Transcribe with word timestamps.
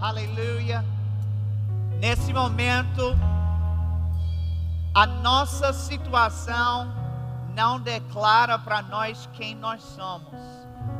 Aleluia. 0.00 0.82
Nesse 1.98 2.32
momento, 2.32 3.14
a 4.94 5.04
nossa 5.04 5.74
situação 5.74 6.90
não 7.54 7.78
declara 7.78 8.58
para 8.58 8.80
nós 8.80 9.28
quem 9.34 9.54
nós 9.54 9.82
somos, 9.82 10.32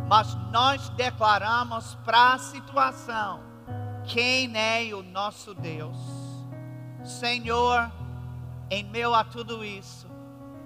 mas 0.06 0.34
nós 0.52 0.90
declaramos 0.90 1.94
para 2.04 2.34
a 2.34 2.38
situação 2.38 3.40
quem 4.04 4.54
é 4.54 4.94
o 4.94 5.02
nosso 5.02 5.54
Deus. 5.54 5.96
Senhor, 7.02 7.90
em 8.68 8.84
meio 8.84 9.14
a 9.14 9.24
tudo 9.24 9.64
isso, 9.64 10.06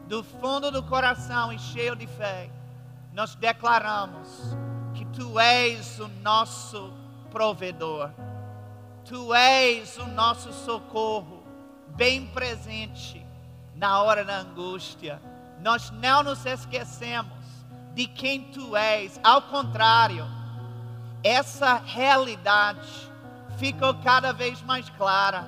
do 0.08 0.24
fundo 0.24 0.72
do 0.72 0.82
coração 0.82 1.52
e 1.52 1.58
cheio 1.60 1.94
de 1.94 2.08
fé, 2.08 2.50
nós 3.12 3.36
declaramos 3.36 4.56
que 4.92 5.04
Tu 5.04 5.38
és 5.38 6.00
o 6.00 6.08
nosso 6.20 7.03
provedor, 7.34 8.12
Tu 9.04 9.34
és 9.34 9.98
o 9.98 10.06
nosso 10.06 10.52
socorro, 10.52 11.42
bem 11.88 12.26
presente 12.28 13.26
na 13.74 14.00
hora 14.00 14.24
da 14.24 14.38
angústia. 14.38 15.20
Nós 15.60 15.90
não 15.90 16.22
nos 16.22 16.46
esquecemos 16.46 17.36
de 17.92 18.06
quem 18.06 18.44
Tu 18.52 18.76
és, 18.76 19.20
ao 19.22 19.42
contrário, 19.42 20.24
essa 21.24 21.74
realidade 21.74 22.88
ficou 23.58 23.94
cada 23.94 24.32
vez 24.32 24.62
mais 24.62 24.88
clara, 24.90 25.44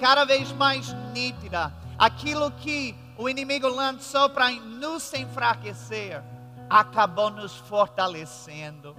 cada 0.00 0.24
vez 0.24 0.50
mais 0.52 0.92
nítida. 1.12 1.70
Aquilo 1.98 2.50
que 2.50 2.96
o 3.18 3.28
inimigo 3.28 3.68
lançou 3.68 4.30
para 4.30 4.50
nos 4.50 5.12
enfraquecer, 5.12 6.22
acabou 6.68 7.30
nos 7.30 7.54
fortalecendo. 7.56 8.96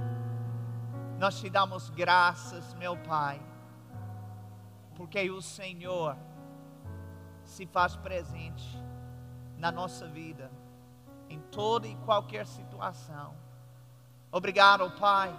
Nós 1.17 1.39
te 1.39 1.49
damos 1.49 1.89
graças, 1.89 2.75
meu 2.75 2.95
Pai, 2.95 3.41
porque 4.95 5.27
o 5.31 5.41
Senhor 5.41 6.15
se 7.43 7.65
faz 7.65 7.95
presente 7.95 8.77
na 9.57 9.71
nossa 9.71 10.07
vida, 10.07 10.51
em 11.27 11.39
toda 11.39 11.87
e 11.87 11.95
qualquer 12.05 12.45
situação. 12.45 13.33
Obrigado, 14.31 14.91
Pai, 14.99 15.33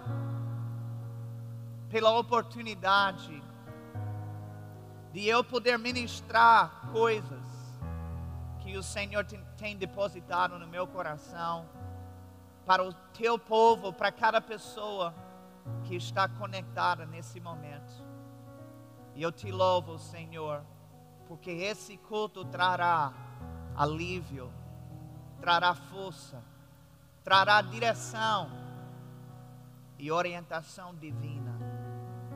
pela 1.89 2.11
oportunidade 2.19 3.41
de 5.13 5.29
eu 5.29 5.45
poder 5.45 5.79
ministrar 5.79 6.91
coisas 6.91 7.47
que 8.59 8.77
o 8.77 8.83
Senhor 8.83 9.25
tem 9.57 9.77
depositado 9.77 10.59
no 10.59 10.67
meu 10.67 10.89
coração 10.89 11.69
para 12.67 12.83
o 12.83 12.93
teu 12.93 13.39
povo, 13.39 13.93
para 13.93 14.11
cada 14.11 14.41
pessoa 14.41 15.15
que 15.85 15.97
está 15.97 16.29
conectada 16.29 17.07
nesse 17.07 17.41
momento. 17.41 18.05
E 19.15 19.23
eu 19.23 19.33
te 19.33 19.51
louvo, 19.51 19.99
Senhor, 19.99 20.63
porque 21.27 21.51
esse 21.51 21.97
culto 21.97 22.45
trará 22.45 23.13
alívio, 23.75 24.53
trará 25.41 25.75
força, 25.75 26.43
trará 27.25 27.61
direção 27.61 28.51
e 29.99 30.11
orientação 30.11 30.95
divina 30.95 31.59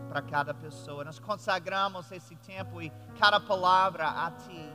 para 0.09 0.21
cada 0.21 0.53
pessoa. 0.53 1.05
Nós 1.05 1.19
consagramos 1.19 2.13
esse 2.13 2.37
tempo 2.37 2.83
e 2.83 2.93
cada 3.19 3.41
palavra 3.41 4.09
a 4.09 4.31
Ti. 4.31 4.73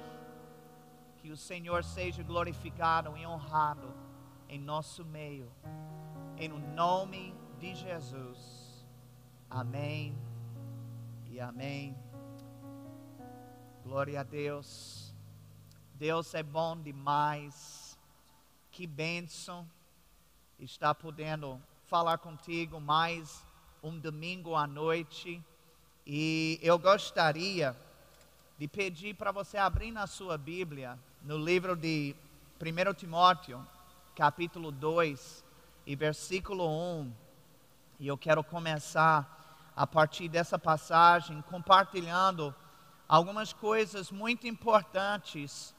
Que 1.18 1.30
o 1.30 1.38
Senhor 1.38 1.84
seja 1.84 2.24
glorificado 2.24 3.16
e 3.18 3.26
honrado 3.26 3.94
em 4.50 4.60
nosso 4.60 5.06
meio. 5.06 5.52
Em 6.38 6.48
nome 6.50 7.32
de 7.32 7.47
Jesus. 7.60 8.86
Amém 9.50 10.16
e 11.32 11.40
amém. 11.40 11.98
Glória 13.84 14.20
a 14.20 14.24
Deus. 14.24 15.14
Deus 15.96 16.34
é 16.36 16.44
bom 16.44 16.78
demais. 16.80 17.98
Que 18.72 18.86
bênção 18.86 19.68
estar 20.60 20.94
podendo 20.94 21.60
falar 21.86 22.20
contigo 22.20 22.80
mais 22.80 23.44
um 23.82 23.98
domingo 23.98 24.56
à 24.56 24.68
noite. 24.68 25.44
E 26.06 26.60
eu 26.62 26.78
gostaria 26.78 27.76
de 28.60 28.68
pedir 28.68 29.16
para 29.16 29.32
você 29.32 29.58
abrir 29.58 29.92
na 29.92 30.06
sua 30.06 30.38
Bíblia, 30.38 30.98
no 31.24 31.38
livro 31.38 31.76
de 31.76 32.16
1 32.62 32.94
Timóteo, 32.94 33.66
capítulo 34.16 34.72
2 34.72 35.44
e 35.86 35.96
versículo 35.96 36.68
1. 36.68 37.27
E 38.00 38.08
eu 38.08 38.16
quero 38.16 38.44
começar 38.44 39.72
a 39.76 39.88
partir 39.88 40.30
dessa 40.30 40.60
passagem 40.60 41.42
compartilhando 41.50 42.54
algumas 43.10 43.54
coisas 43.54 44.12
muito 44.12 44.46
importantes 44.46 45.74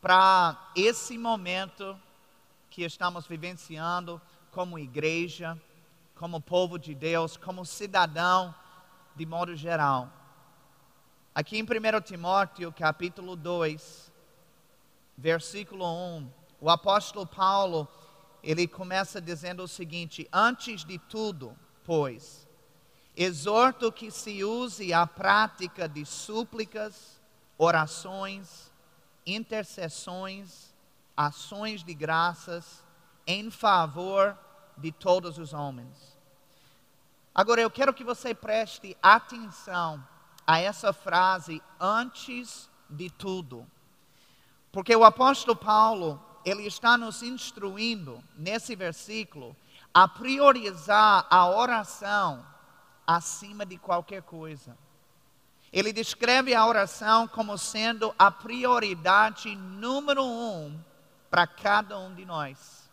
para 0.00 0.70
esse 0.74 1.18
momento 1.18 2.00
que 2.70 2.84
estamos 2.84 3.26
vivenciando 3.26 4.18
como 4.50 4.78
igreja, 4.78 5.60
como 6.14 6.40
povo 6.40 6.78
de 6.78 6.94
Deus, 6.94 7.36
como 7.36 7.66
cidadão 7.66 8.54
de 9.14 9.26
modo 9.26 9.54
geral. 9.54 10.10
Aqui 11.34 11.58
em 11.58 11.62
1 11.64 12.00
Timóteo, 12.00 12.72
capítulo 12.72 13.36
2, 13.36 14.10
versículo 15.18 15.84
1, 15.84 16.32
o 16.62 16.70
apóstolo 16.70 17.26
Paulo, 17.26 17.86
ele 18.42 18.66
começa 18.66 19.20
dizendo 19.20 19.62
o 19.62 19.68
seguinte: 19.68 20.28
Antes 20.32 20.84
de 20.84 20.98
tudo, 20.98 21.56
pois, 21.84 22.46
exorto 23.16 23.90
que 23.92 24.10
se 24.10 24.44
use 24.44 24.92
a 24.92 25.06
prática 25.06 25.88
de 25.88 26.04
súplicas, 26.04 27.20
orações, 27.56 28.72
intercessões, 29.26 30.74
ações 31.16 31.82
de 31.82 31.94
graças 31.94 32.84
em 33.26 33.50
favor 33.50 34.38
de 34.76 34.92
todos 34.92 35.36
os 35.38 35.52
homens. 35.52 36.16
Agora 37.34 37.60
eu 37.60 37.70
quero 37.70 37.92
que 37.92 38.02
você 38.02 38.34
preste 38.34 38.96
atenção 39.02 40.04
a 40.46 40.58
essa 40.58 40.92
frase 40.92 41.62
antes 41.78 42.70
de 42.88 43.10
tudo. 43.10 43.66
Porque 44.72 44.94
o 44.94 45.04
apóstolo 45.04 45.56
Paulo, 45.56 46.22
ele 46.44 46.66
está 46.66 46.96
nos 46.96 47.22
instruindo 47.22 48.22
nesse 48.36 48.74
versículo 48.74 49.56
a 49.92 50.06
priorizar 50.06 51.26
a 51.30 51.48
oração 51.48 52.44
acima 53.06 53.64
de 53.64 53.78
qualquer 53.78 54.22
coisa. 54.22 54.76
Ele 55.72 55.92
descreve 55.92 56.54
a 56.54 56.66
oração 56.66 57.28
como 57.28 57.58
sendo 57.58 58.14
a 58.18 58.30
prioridade 58.30 59.54
número 59.54 60.24
um 60.24 60.78
para 61.30 61.46
cada 61.46 61.98
um 61.98 62.14
de 62.14 62.24
nós. 62.24 62.88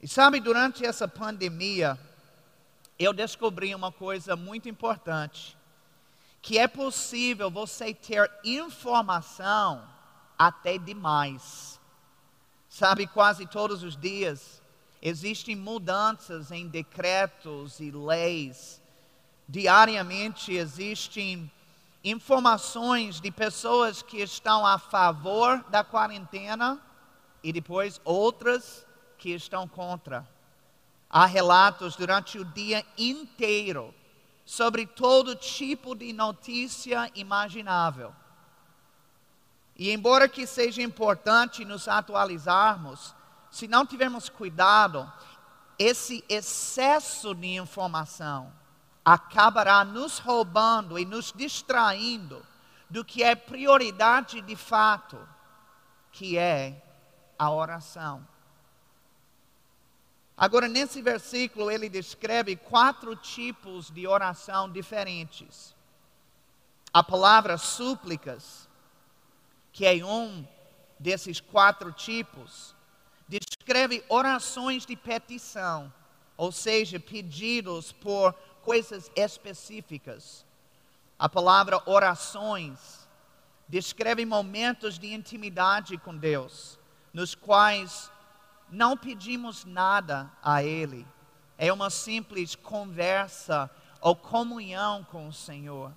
E 0.00 0.08
sabe, 0.08 0.40
durante 0.40 0.84
essa 0.84 1.06
pandemia, 1.06 1.98
eu 2.98 3.12
descobri 3.12 3.74
uma 3.74 3.92
coisa 3.92 4.36
muito 4.36 4.68
importante: 4.68 5.56
que 6.42 6.58
é 6.58 6.66
possível 6.66 7.50
você 7.50 7.94
ter 7.94 8.30
informação 8.44 9.88
até 10.38 10.78
demais. 10.78 11.73
Sabe, 12.74 13.06
quase 13.06 13.46
todos 13.46 13.84
os 13.84 13.96
dias 13.96 14.60
existem 15.00 15.54
mudanças 15.54 16.50
em 16.50 16.66
decretos 16.66 17.78
e 17.78 17.88
leis. 17.92 18.82
Diariamente 19.48 20.52
existem 20.52 21.48
informações 22.02 23.20
de 23.20 23.30
pessoas 23.30 24.02
que 24.02 24.20
estão 24.20 24.66
a 24.66 24.76
favor 24.76 25.64
da 25.70 25.84
quarentena 25.84 26.82
e 27.44 27.52
depois 27.52 28.00
outras 28.04 28.84
que 29.18 29.30
estão 29.30 29.68
contra. 29.68 30.28
Há 31.08 31.26
relatos 31.26 31.94
durante 31.94 32.40
o 32.40 32.44
dia 32.44 32.84
inteiro 32.98 33.94
sobre 34.44 34.84
todo 34.84 35.36
tipo 35.36 35.94
de 35.94 36.12
notícia 36.12 37.08
imaginável. 37.14 38.12
E 39.76 39.90
embora 39.90 40.28
que 40.28 40.46
seja 40.46 40.82
importante 40.82 41.64
nos 41.64 41.88
atualizarmos, 41.88 43.14
se 43.50 43.66
não 43.66 43.84
tivermos 43.84 44.28
cuidado, 44.28 45.10
esse 45.78 46.24
excesso 46.28 47.34
de 47.34 47.56
informação 47.56 48.52
acabará 49.04 49.84
nos 49.84 50.18
roubando 50.18 50.98
e 50.98 51.04
nos 51.04 51.32
distraindo 51.32 52.44
do 52.88 53.04
que 53.04 53.22
é 53.22 53.34
prioridade 53.34 54.40
de 54.40 54.56
fato, 54.56 55.18
que 56.12 56.38
é 56.38 56.82
a 57.38 57.50
oração. 57.50 58.26
Agora, 60.36 60.66
nesse 60.66 61.02
versículo, 61.02 61.70
ele 61.70 61.88
descreve 61.88 62.56
quatro 62.56 63.14
tipos 63.14 63.90
de 63.90 64.06
oração 64.06 64.70
diferentes. 64.70 65.74
A 66.92 67.02
palavra 67.02 67.56
súplicas 67.58 68.63
que 69.74 69.84
é 69.84 70.04
um 70.04 70.46
desses 71.00 71.40
quatro 71.40 71.90
tipos, 71.90 72.76
descreve 73.28 74.04
orações 74.08 74.86
de 74.86 74.94
petição, 74.94 75.92
ou 76.36 76.52
seja, 76.52 77.00
pedidos 77.00 77.90
por 77.90 78.32
coisas 78.62 79.10
específicas. 79.16 80.46
A 81.18 81.28
palavra 81.28 81.82
orações 81.86 83.08
descreve 83.68 84.24
momentos 84.24 84.96
de 84.96 85.12
intimidade 85.12 85.98
com 85.98 86.16
Deus, 86.16 86.78
nos 87.12 87.34
quais 87.34 88.12
não 88.70 88.96
pedimos 88.96 89.64
nada 89.64 90.30
a 90.40 90.62
Ele, 90.62 91.04
é 91.58 91.72
uma 91.72 91.90
simples 91.90 92.54
conversa 92.54 93.68
ou 94.00 94.14
comunhão 94.14 95.02
com 95.02 95.26
o 95.26 95.32
Senhor. 95.32 95.92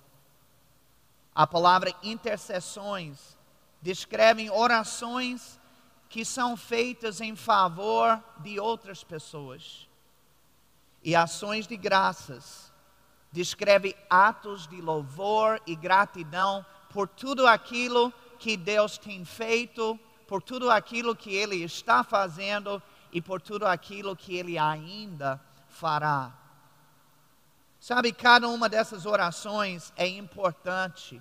A 1.32 1.46
palavra 1.46 1.94
intercessões 2.02 3.37
descreve 3.80 4.50
orações 4.50 5.58
que 6.08 6.24
são 6.24 6.56
feitas 6.56 7.20
em 7.20 7.36
favor 7.36 8.22
de 8.38 8.58
outras 8.58 9.04
pessoas. 9.04 9.88
E 11.02 11.14
ações 11.14 11.66
de 11.66 11.76
graças 11.76 12.72
descreve 13.30 13.94
atos 14.08 14.66
de 14.66 14.80
louvor 14.80 15.60
e 15.66 15.76
gratidão 15.76 16.64
por 16.90 17.06
tudo 17.06 17.46
aquilo 17.46 18.12
que 18.38 18.56
Deus 18.56 18.96
tem 18.96 19.24
feito, 19.24 19.98
por 20.26 20.42
tudo 20.42 20.70
aquilo 20.70 21.14
que 21.14 21.34
Ele 21.34 21.62
está 21.62 22.02
fazendo 22.02 22.82
e 23.12 23.20
por 23.20 23.40
tudo 23.40 23.66
aquilo 23.66 24.16
que 24.16 24.36
Ele 24.36 24.58
ainda 24.58 25.40
fará. 25.68 26.32
Sabe, 27.78 28.12
cada 28.12 28.48
uma 28.48 28.68
dessas 28.68 29.06
orações 29.06 29.92
é 29.96 30.06
importante 30.06 31.20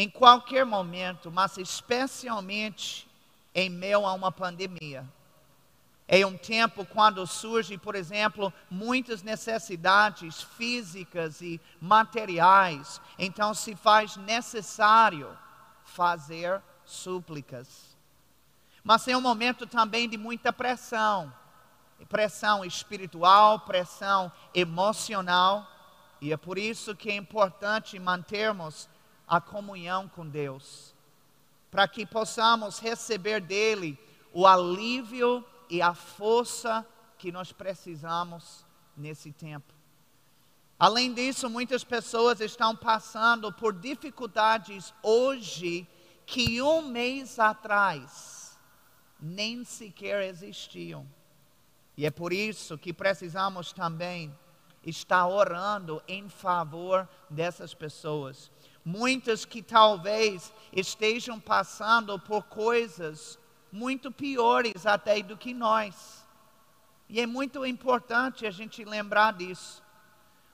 em 0.00 0.08
qualquer 0.08 0.64
momento, 0.64 1.30
mas 1.30 1.58
especialmente 1.58 3.06
em 3.54 3.68
meio 3.68 4.06
a 4.06 4.14
uma 4.14 4.32
pandemia. 4.32 5.06
Em 6.08 6.24
um 6.24 6.38
tempo 6.38 6.86
quando 6.86 7.26
surgem, 7.26 7.78
por 7.78 7.94
exemplo, 7.94 8.50
muitas 8.70 9.22
necessidades 9.22 10.40
físicas 10.40 11.42
e 11.42 11.60
materiais, 11.78 12.98
então 13.18 13.52
se 13.52 13.76
faz 13.76 14.16
necessário 14.16 15.36
fazer 15.84 16.62
súplicas. 16.86 17.94
Mas 18.82 19.06
é 19.06 19.14
um 19.14 19.20
momento 19.20 19.66
também 19.66 20.08
de 20.08 20.16
muita 20.16 20.50
pressão 20.50 21.30
pressão 22.08 22.64
espiritual, 22.64 23.60
pressão 23.60 24.32
emocional, 24.54 25.70
e 26.18 26.32
é 26.32 26.36
por 26.38 26.56
isso 26.56 26.96
que 26.96 27.10
é 27.10 27.14
importante 27.14 27.98
mantermos 27.98 28.88
a 29.30 29.40
comunhão 29.40 30.08
com 30.08 30.28
Deus, 30.28 30.92
para 31.70 31.86
que 31.86 32.04
possamos 32.04 32.80
receber 32.80 33.40
dele 33.40 33.96
o 34.32 34.44
alívio 34.44 35.44
e 35.68 35.80
a 35.80 35.94
força 35.94 36.84
que 37.16 37.30
nós 37.30 37.52
precisamos 37.52 38.66
nesse 38.96 39.30
tempo. 39.30 39.72
Além 40.76 41.14
disso, 41.14 41.48
muitas 41.48 41.84
pessoas 41.84 42.40
estão 42.40 42.74
passando 42.74 43.52
por 43.52 43.72
dificuldades 43.72 44.92
hoje 45.00 45.86
que 46.26 46.60
um 46.60 46.82
mês 46.82 47.38
atrás 47.38 48.58
nem 49.20 49.62
sequer 49.62 50.24
existiam. 50.24 51.06
E 51.96 52.04
é 52.04 52.10
por 52.10 52.32
isso 52.32 52.76
que 52.76 52.92
precisamos 52.92 53.72
também 53.72 54.36
estar 54.84 55.26
orando 55.28 56.02
em 56.08 56.28
favor 56.28 57.08
dessas 57.28 57.74
pessoas. 57.74 58.50
Muitas 58.84 59.44
que 59.44 59.62
talvez 59.62 60.52
estejam 60.72 61.38
passando 61.38 62.18
por 62.18 62.44
coisas 62.44 63.38
muito 63.70 64.10
piores 64.10 64.86
até 64.86 65.22
do 65.22 65.36
que 65.36 65.52
nós. 65.54 66.26
E 67.08 67.20
é 67.20 67.26
muito 67.26 67.64
importante 67.66 68.46
a 68.46 68.50
gente 68.50 68.84
lembrar 68.84 69.32
disso 69.32 69.82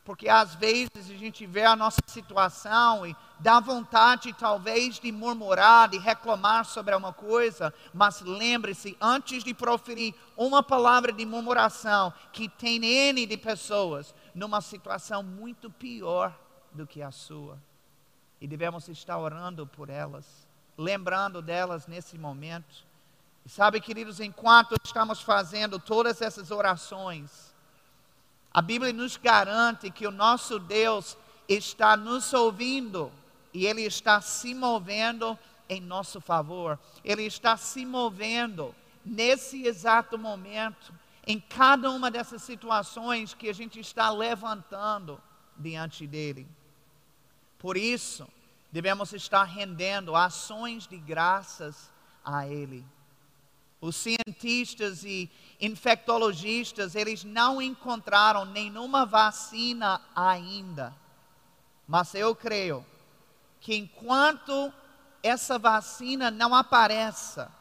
porque 0.07 0.29
às 0.29 0.55
vezes 0.55 1.11
a 1.11 1.15
gente 1.15 1.45
vê 1.45 1.65
a 1.65 1.75
nossa 1.75 1.99
situação 2.07 3.05
e 3.05 3.15
dá 3.41 3.59
vontade 3.59 4.33
talvez 4.33 5.01
de 5.01 5.11
murmurar, 5.11 5.89
de 5.89 5.99
reclamar 5.99 6.65
sobre 6.65 6.95
uma 6.95 7.13
coisa, 7.13 7.75
mas 7.93 8.21
lembre-se, 8.21 8.97
antes 9.01 9.43
de 9.43 9.53
proferir 9.53 10.15
uma 10.37 10.63
palavra 10.63 11.13
de 11.13 11.27
murmuração, 11.27 12.15
que 12.33 12.49
tem 12.49 12.85
N 12.85 13.27
de 13.27 13.37
pessoas 13.37 14.15
numa 14.33 14.61
situação 14.61 15.25
muito 15.25 15.69
pior 15.69 16.33
do 16.71 16.87
que 16.87 17.03
a 17.03 17.11
sua. 17.11 17.61
E 18.41 18.47
devemos 18.47 18.89
estar 18.89 19.19
orando 19.19 19.67
por 19.67 19.89
elas, 19.89 20.47
lembrando 20.77 21.41
delas 21.41 21.87
nesse 21.87 22.19
momento. 22.19 22.85
E 23.45 23.49
sabe, 23.49 23.81
queridos, 23.81 24.21
enquanto 24.21 24.75
estamos 24.85 25.23
fazendo 25.23 25.79
todas 25.79 26.21
essas 26.21 26.51
orações, 26.51 27.55
a 28.53 28.61
Bíblia 28.61 28.93
nos 28.93 29.17
garante 29.17 29.91
que 29.91 30.07
o 30.07 30.11
nosso 30.11 30.59
Deus 30.59 31.17
está 31.49 31.97
nos 31.97 32.33
ouvindo 32.33 33.13
e 33.53 33.67
Ele 33.67 33.83
está 33.83 34.21
se 34.21 34.55
movendo 34.55 35.39
em 35.69 35.81
nosso 35.81 36.21
favor. 36.21 36.79
Ele 37.05 37.23
está 37.23 37.57
se 37.57 37.85
movendo 37.85 38.75
nesse 39.05 39.67
exato 39.67 40.19
momento, 40.19 40.93
em 41.27 41.39
cada 41.39 41.91
uma 41.91 42.11
dessas 42.11 42.43
situações 42.43 43.35
que 43.35 43.49
a 43.49 43.53
gente 43.53 43.79
está 43.79 44.11
levantando 44.11 45.21
diante 45.57 46.07
dele. 46.07 46.47
Por 47.59 47.77
isso, 47.77 48.29
devemos 48.71 49.13
estar 49.13 49.45
rendendo 49.45 50.15
ações 50.15 50.87
de 50.87 50.97
graças 50.97 51.91
a 52.25 52.47
Ele. 52.47 52.85
Os 53.81 53.97
cientistas 53.97 55.05
e 55.05 55.31
infectologistas, 55.61 56.95
eles 56.95 57.25
não 57.25 57.61
encontraram 57.61 58.45
nenhuma 58.45 59.05
vacina 59.07 60.01
ainda. 60.15 60.95
Mas 61.87 62.15
eu 62.15 62.35
creio 62.35 62.85
que 63.61 63.75
enquanto 63.75 64.73
essa 65.23 65.59
vacina 65.59 66.31
não 66.31 66.55
apareça 66.55 67.53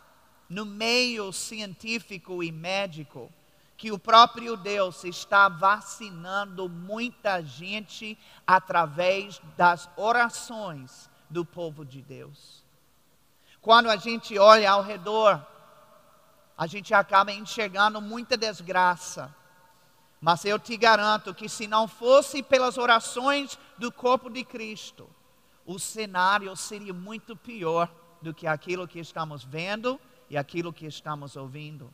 no 0.50 0.66
meio 0.66 1.32
científico 1.32 2.44
e 2.44 2.52
médico, 2.52 3.32
que 3.78 3.92
o 3.92 4.00
próprio 4.00 4.56
Deus 4.56 5.04
está 5.04 5.50
vacinando 5.50 6.70
muita 6.70 7.42
gente 7.42 8.18
através 8.48 9.42
das 9.58 9.90
orações 9.98 11.10
do 11.30 11.44
povo 11.44 11.84
de 11.84 12.02
Deus. 12.02 12.64
Quando 13.62 13.90
a 13.90 13.98
gente 13.98 14.38
olha 14.38 14.72
ao 14.72 14.82
redor, 14.82 15.46
a 16.58 16.68
gente 16.68 16.94
acaba 16.94 17.34
enxergando 17.34 18.02
muita 18.02 18.38
desgraça. 18.38 19.34
Mas 20.22 20.46
eu 20.46 20.58
te 20.58 20.78
garanto 20.78 21.34
que 21.34 21.50
se 21.50 21.68
não 21.68 21.88
fosse 21.88 22.42
pelas 22.42 22.78
orações 22.78 23.60
do 23.78 23.92
corpo 23.92 24.30
de 24.30 24.44
Cristo, 24.44 25.10
o 25.66 25.78
cenário 25.78 26.56
seria 26.56 26.94
muito 26.94 27.36
pior 27.36 27.92
do 28.22 28.34
que 28.34 28.48
aquilo 28.48 28.88
que 28.88 29.00
estamos 29.00 29.44
vendo 29.44 30.00
e 30.30 30.38
aquilo 30.38 30.72
que 30.72 30.86
estamos 30.86 31.36
ouvindo. 31.36 31.94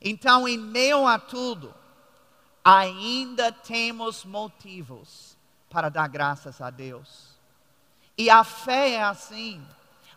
Então, 0.00 0.46
em 0.46 0.58
meio 0.58 1.06
a 1.06 1.18
tudo, 1.18 1.74
ainda 2.64 3.52
temos 3.52 4.24
motivos 4.24 5.36
para 5.70 5.88
dar 5.88 6.08
graças 6.08 6.60
a 6.60 6.70
Deus. 6.70 7.36
E 8.18 8.30
a 8.30 8.42
fé 8.42 8.92
é 8.92 9.02
assim. 9.02 9.64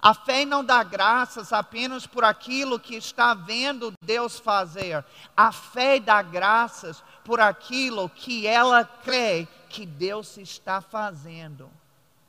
A 0.01 0.13
fé 0.13 0.45
não 0.45 0.63
dá 0.63 0.81
graças 0.81 1.51
apenas 1.51 2.07
por 2.07 2.23
aquilo 2.23 2.79
que 2.79 2.95
está 2.95 3.33
vendo 3.33 3.93
Deus 4.01 4.39
fazer. 4.39 5.03
A 5.35 5.51
fé 5.51 5.99
dá 5.99 6.21
graças 6.21 7.03
por 7.25 7.41
aquilo 7.41 8.09
que 8.09 8.47
ela 8.47 8.85
crê 8.85 9.45
que 9.67 9.85
Deus 9.85 10.37
está 10.37 10.79
fazendo. 10.79 11.69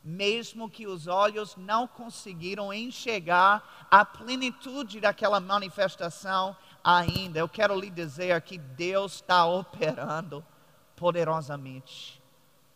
Mesmo 0.02 0.68
que 0.68 0.86
os 0.86 1.06
olhos 1.06 1.54
não 1.56 1.86
conseguiram 1.86 2.72
enxergar 2.72 3.86
a 3.88 4.04
plenitude 4.04 4.98
daquela 4.98 5.38
manifestação 5.38 6.56
ainda. 6.82 7.38
Eu 7.38 7.48
quero 7.48 7.78
lhe 7.78 7.90
dizer 7.90 8.40
que 8.42 8.58
Deus 8.58 9.14
está 9.14 9.44
operando 9.46 10.44
poderosamente. 10.96 12.20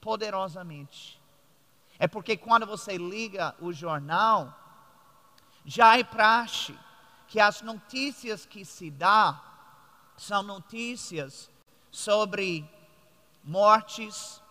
Poderosamente. 0.01 1.21
É 1.99 2.07
porque 2.07 2.37
quando 2.37 2.67
você 2.67 2.97
liga 2.97 3.55
o 3.61 3.73
jornal, 3.73 4.53
já 5.65 5.99
é 5.99 6.05
praxe 6.05 6.77
que 7.29 7.41
as 7.41 7.63
notícias 7.63 8.45
que 8.45 8.65
se 8.65 8.91
dá 8.91 9.41
são 10.17 10.43
notícias 10.43 11.51
sobre 11.91 12.69
mortes, 13.43 14.43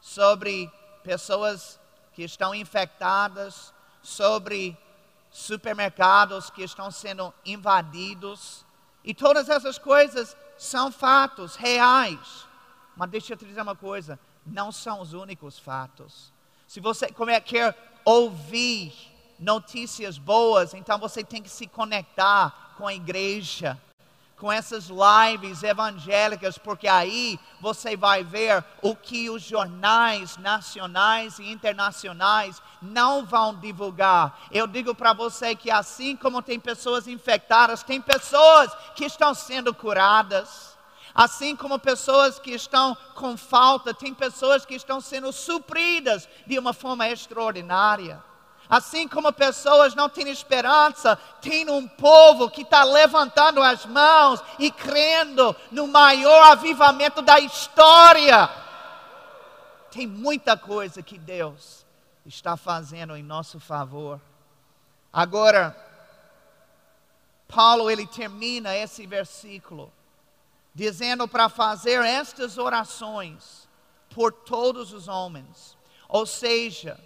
sobre 0.00 0.70
pessoas 1.02 1.80
que 2.12 2.22
estão 2.22 2.54
infectadas, 2.54 3.72
sobre 4.02 4.76
supermercados 5.30 6.50
que 6.50 6.62
estão 6.62 6.90
sendo 6.90 7.32
invadidos. 7.44 8.64
E 9.04 9.12
todas 9.12 9.48
essas 9.48 9.78
coisas 9.78 10.36
são 10.56 10.92
fatos 10.92 11.56
reais. 11.56 12.46
Mas 12.96 13.10
deixa 13.10 13.32
eu 13.32 13.36
te 13.36 13.44
dizer 13.44 13.62
uma 13.62 13.76
coisa: 13.76 14.18
não 14.46 14.70
são 14.70 15.00
os 15.00 15.12
únicos 15.12 15.58
fatos. 15.58 16.32
Se 16.66 16.80
você 16.80 17.08
quer 17.44 17.76
ouvir 18.04 18.92
notícias 19.38 20.18
boas, 20.18 20.72
então 20.72 20.98
você 20.98 21.24
tem 21.24 21.42
que 21.42 21.50
se 21.50 21.66
conectar 21.66 22.74
com 22.76 22.86
a 22.86 22.94
igreja, 22.94 23.80
com 24.42 24.50
essas 24.50 24.88
lives 24.88 25.62
evangélicas, 25.62 26.58
porque 26.58 26.88
aí 26.88 27.38
você 27.60 27.96
vai 27.96 28.24
ver 28.24 28.64
o 28.82 28.96
que 28.96 29.30
os 29.30 29.40
jornais 29.40 30.36
nacionais 30.36 31.38
e 31.38 31.48
internacionais 31.48 32.60
não 32.82 33.24
vão 33.24 33.54
divulgar. 33.54 34.36
Eu 34.50 34.66
digo 34.66 34.96
para 34.96 35.12
você 35.12 35.54
que 35.54 35.70
assim 35.70 36.16
como 36.16 36.42
tem 36.42 36.58
pessoas 36.58 37.06
infectadas, 37.06 37.84
tem 37.84 38.00
pessoas 38.00 38.76
que 38.96 39.04
estão 39.04 39.32
sendo 39.32 39.72
curadas. 39.72 40.76
Assim 41.14 41.54
como 41.54 41.78
pessoas 41.78 42.40
que 42.40 42.50
estão 42.50 42.96
com 43.14 43.36
falta, 43.36 43.94
tem 43.94 44.12
pessoas 44.12 44.66
que 44.66 44.74
estão 44.74 45.00
sendo 45.00 45.32
supridas 45.32 46.28
de 46.48 46.58
uma 46.58 46.72
forma 46.72 47.08
extraordinária. 47.08 48.20
Assim 48.72 49.06
como 49.06 49.30
pessoas 49.34 49.94
não 49.94 50.08
têm 50.08 50.30
esperança, 50.30 51.16
tem 51.42 51.68
um 51.68 51.86
povo 51.86 52.48
que 52.48 52.62
está 52.62 52.82
levantando 52.84 53.62
as 53.62 53.84
mãos 53.84 54.42
e 54.58 54.70
crendo 54.70 55.54
no 55.70 55.86
maior 55.86 56.52
avivamento 56.52 57.20
da 57.20 57.38
história. 57.38 58.48
Tem 59.90 60.06
muita 60.06 60.56
coisa 60.56 61.02
que 61.02 61.18
Deus 61.18 61.84
está 62.24 62.56
fazendo 62.56 63.14
em 63.14 63.22
nosso 63.22 63.60
favor. 63.60 64.18
Agora, 65.12 65.76
Paulo 67.46 67.90
ele 67.90 68.06
termina 68.06 68.74
esse 68.74 69.06
versículo 69.06 69.92
dizendo 70.74 71.28
para 71.28 71.50
fazer 71.50 72.02
estas 72.02 72.56
orações 72.56 73.68
por 74.14 74.32
todos 74.32 74.94
os 74.94 75.08
homens, 75.08 75.76
ou 76.08 76.24
seja, 76.24 76.98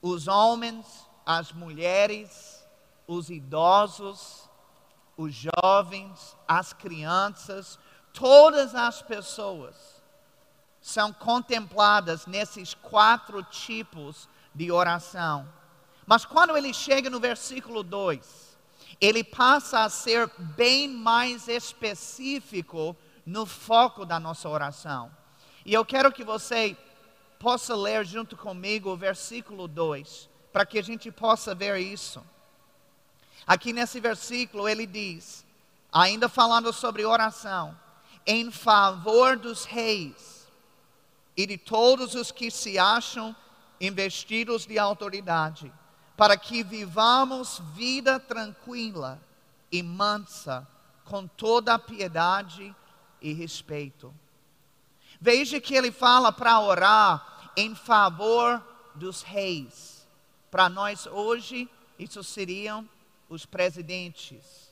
os 0.00 0.28
homens, 0.28 0.86
as 1.24 1.52
mulheres, 1.52 2.64
os 3.06 3.30
idosos, 3.30 4.48
os 5.16 5.34
jovens, 5.34 6.36
as 6.46 6.72
crianças, 6.72 7.78
todas 8.12 8.74
as 8.74 9.02
pessoas 9.02 9.98
são 10.80 11.12
contempladas 11.12 12.26
nesses 12.26 12.72
quatro 12.74 13.42
tipos 13.42 14.28
de 14.54 14.70
oração. 14.70 15.48
Mas 16.06 16.24
quando 16.24 16.56
ele 16.56 16.72
chega 16.72 17.10
no 17.10 17.20
versículo 17.20 17.82
2, 17.82 18.56
ele 19.00 19.22
passa 19.22 19.80
a 19.80 19.90
ser 19.90 20.30
bem 20.38 20.88
mais 20.88 21.48
específico 21.48 22.96
no 23.26 23.44
foco 23.44 24.06
da 24.06 24.18
nossa 24.18 24.48
oração. 24.48 25.10
E 25.64 25.74
eu 25.74 25.84
quero 25.84 26.10
que 26.10 26.24
você 26.24 26.76
possa 27.38 27.74
ler 27.74 28.04
junto 28.04 28.36
comigo 28.36 28.90
o 28.90 28.96
versículo 28.96 29.68
2, 29.68 30.28
para 30.52 30.66
que 30.66 30.78
a 30.78 30.82
gente 30.82 31.10
possa 31.10 31.54
ver 31.54 31.78
isso. 31.78 32.22
Aqui 33.46 33.72
nesse 33.72 34.00
versículo 34.00 34.68
ele 34.68 34.86
diz, 34.86 35.46
ainda 35.92 36.28
falando 36.28 36.72
sobre 36.72 37.04
oração, 37.04 37.78
em 38.26 38.50
favor 38.50 39.36
dos 39.36 39.64
reis 39.64 40.46
e 41.36 41.46
de 41.46 41.56
todos 41.56 42.14
os 42.14 42.30
que 42.30 42.50
se 42.50 42.78
acham 42.78 43.34
investidos 43.80 44.66
de 44.66 44.78
autoridade, 44.78 45.72
para 46.16 46.36
que 46.36 46.62
vivamos 46.62 47.62
vida 47.74 48.18
tranquila 48.18 49.20
e 49.70 49.82
mansa, 49.82 50.66
com 51.04 51.26
toda 51.26 51.78
piedade 51.78 52.74
e 53.22 53.32
respeito. 53.32 54.12
Veja 55.20 55.60
que 55.60 55.74
ele 55.74 55.90
fala 55.90 56.32
para 56.32 56.60
orar 56.60 57.50
em 57.56 57.74
favor 57.74 58.62
dos 58.94 59.22
reis. 59.22 60.06
Para 60.50 60.68
nós 60.68 61.06
hoje, 61.06 61.68
isso 61.98 62.22
seriam 62.22 62.88
os 63.28 63.44
presidentes. 63.44 64.68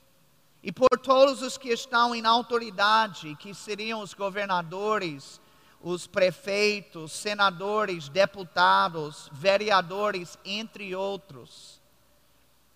E 0.63 0.71
por 0.71 0.89
todos 0.99 1.41
os 1.41 1.57
que 1.57 1.69
estão 1.69 2.15
em 2.15 2.25
autoridade, 2.25 3.35
que 3.35 3.53
seriam 3.53 4.01
os 4.01 4.13
governadores, 4.13 5.39
os 5.81 6.07
prefeitos, 6.07 7.11
senadores, 7.11 8.09
deputados, 8.09 9.29
vereadores, 9.31 10.37
entre 10.43 10.95
outros. 10.95 11.81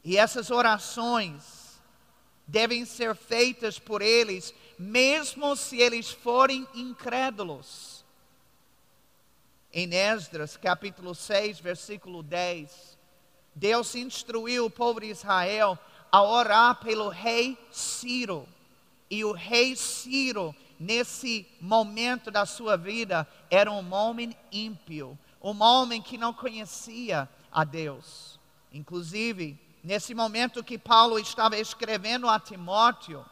E 0.03 0.17
essas 0.17 0.51
orações 0.51 1.81
devem 2.45 2.85
ser 2.85 3.15
feitas 3.15 3.79
por 3.79 4.01
eles 4.01 4.53
mesmo 4.81 5.55
se 5.55 5.77
eles 5.77 6.09
forem 6.09 6.67
incrédulos. 6.73 8.03
Em 9.71 9.93
Esdras, 9.93 10.57
capítulo 10.57 11.13
6, 11.13 11.59
versículo 11.59 12.23
10, 12.23 12.97
Deus 13.53 13.93
instruiu 13.93 14.65
o 14.65 14.71
povo 14.71 14.99
de 14.99 15.05
Israel 15.05 15.77
a 16.11 16.23
orar 16.23 16.79
pelo 16.79 17.09
rei 17.09 17.55
Ciro. 17.69 18.49
E 19.07 19.23
o 19.23 19.33
rei 19.33 19.75
Ciro, 19.75 20.55
nesse 20.79 21.47
momento 21.61 22.31
da 22.31 22.47
sua 22.47 22.75
vida, 22.75 23.27
era 23.51 23.71
um 23.71 23.93
homem 23.93 24.35
ímpio, 24.51 25.17
um 25.39 25.61
homem 25.61 26.01
que 26.01 26.17
não 26.17 26.33
conhecia 26.33 27.29
a 27.51 27.63
Deus. 27.63 28.39
Inclusive, 28.73 29.59
nesse 29.83 30.15
momento 30.15 30.63
que 30.63 30.79
Paulo 30.79 31.19
estava 31.19 31.55
escrevendo 31.55 32.27
a 32.27 32.39
Timóteo, 32.39 33.23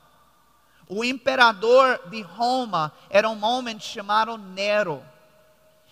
o 0.90 1.04
imperador 1.04 2.02
de 2.10 2.24
Roma 2.24 2.92
era 3.12 3.30
um 3.30 3.46
homem 3.46 3.80
chamado 3.80 4.36
Nero. 4.40 5.06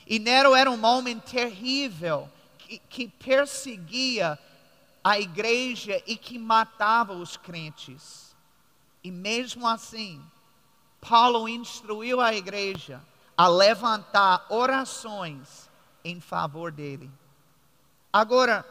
E 0.07 0.17
Nero 0.17 0.55
era 0.55 0.71
um 0.71 0.83
homem 0.83 1.19
terrível, 1.19 2.27
que, 2.57 2.79
que 2.79 3.07
perseguia 3.07 4.39
a 5.03 5.19
igreja 5.19 6.01
e 6.07 6.17
que 6.17 6.39
matava 6.39 7.13
os 7.13 7.37
crentes. 7.37 8.35
E 9.03 9.11
mesmo 9.11 9.67
assim, 9.67 10.19
Paulo 10.99 11.47
instruiu 11.47 12.19
a 12.19 12.33
igreja 12.33 12.99
a 13.37 13.47
levantar 13.47 14.47
orações 14.49 15.69
em 16.03 16.19
favor 16.19 16.71
dele. 16.71 17.11
Agora, 18.11 18.65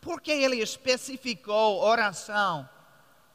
por 0.00 0.20
que 0.20 0.30
ele 0.30 0.62
especificou 0.62 1.82
oração 1.82 2.68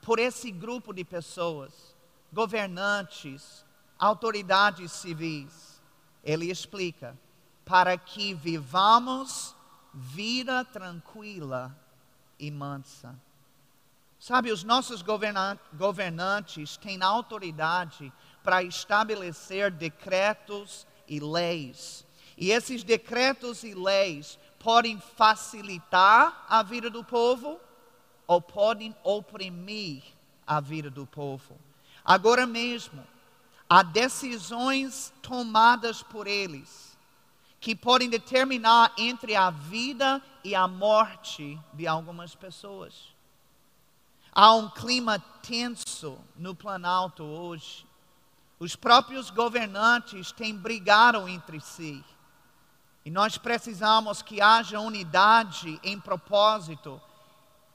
por 0.05 0.19
esse 0.19 0.51
grupo 0.51 0.93
de 0.93 1.03
pessoas, 1.03 1.95
governantes, 2.31 3.65
autoridades 3.97 4.91
civis. 4.91 5.81
Ele 6.23 6.51
explica: 6.51 7.17
para 7.65 7.97
que 7.97 8.31
vivamos 8.35 9.55
vida 9.91 10.63
tranquila 10.63 11.75
e 12.37 12.51
mansa. 12.51 13.15
Sabe, 14.19 14.51
os 14.51 14.63
nossos 14.63 15.03
governantes 15.73 16.77
têm 16.77 17.01
autoridade 17.01 18.13
para 18.43 18.61
estabelecer 18.61 19.71
decretos 19.71 20.85
e 21.07 21.19
leis. 21.19 22.05
E 22.37 22.51
esses 22.51 22.83
decretos 22.83 23.63
e 23.63 23.73
leis 23.73 24.37
podem 24.59 24.99
facilitar 24.99 26.45
a 26.47 26.61
vida 26.61 26.89
do 26.89 27.03
povo 27.03 27.59
ou 28.27 28.41
podem 28.41 28.95
oprimir 29.03 30.03
a 30.45 30.59
vida 30.59 30.89
do 30.89 31.05
povo. 31.05 31.57
Agora 32.03 32.45
mesmo, 32.45 33.05
há 33.69 33.81
decisões 33.81 35.13
tomadas 35.21 36.03
por 36.03 36.27
eles 36.27 36.95
que 37.59 37.75
podem 37.75 38.09
determinar 38.09 38.93
entre 38.97 39.35
a 39.35 39.49
vida 39.49 40.21
e 40.43 40.53
a 40.53 40.67
morte 40.67 41.59
de 41.73 41.87
algumas 41.87 42.35
pessoas. 42.35 43.15
Há 44.31 44.53
um 44.53 44.69
clima 44.69 45.17
tenso 45.41 46.19
no 46.35 46.53
Planalto 46.53 47.23
hoje. 47.23 47.85
Os 48.59 48.75
próprios 48.75 49.29
governantes 49.29 50.31
têm 50.31 50.55
brigado 50.55 51.27
entre 51.27 51.59
si. 51.59 52.03
E 53.03 53.09
nós 53.09 53.37
precisamos 53.37 54.21
que 54.21 54.41
haja 54.41 54.79
unidade 54.79 55.79
em 55.83 55.99
propósito 55.99 57.01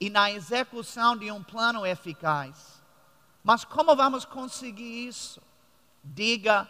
e 0.00 0.08
na 0.08 0.30
execução 0.32 1.16
de 1.16 1.30
um 1.30 1.42
plano 1.42 1.84
eficaz. 1.84 2.82
Mas 3.44 3.64
como 3.64 3.94
vamos 3.94 4.24
conseguir 4.24 5.06
isso? 5.06 5.42
Diga 6.02 6.68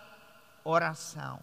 oração. 0.64 1.40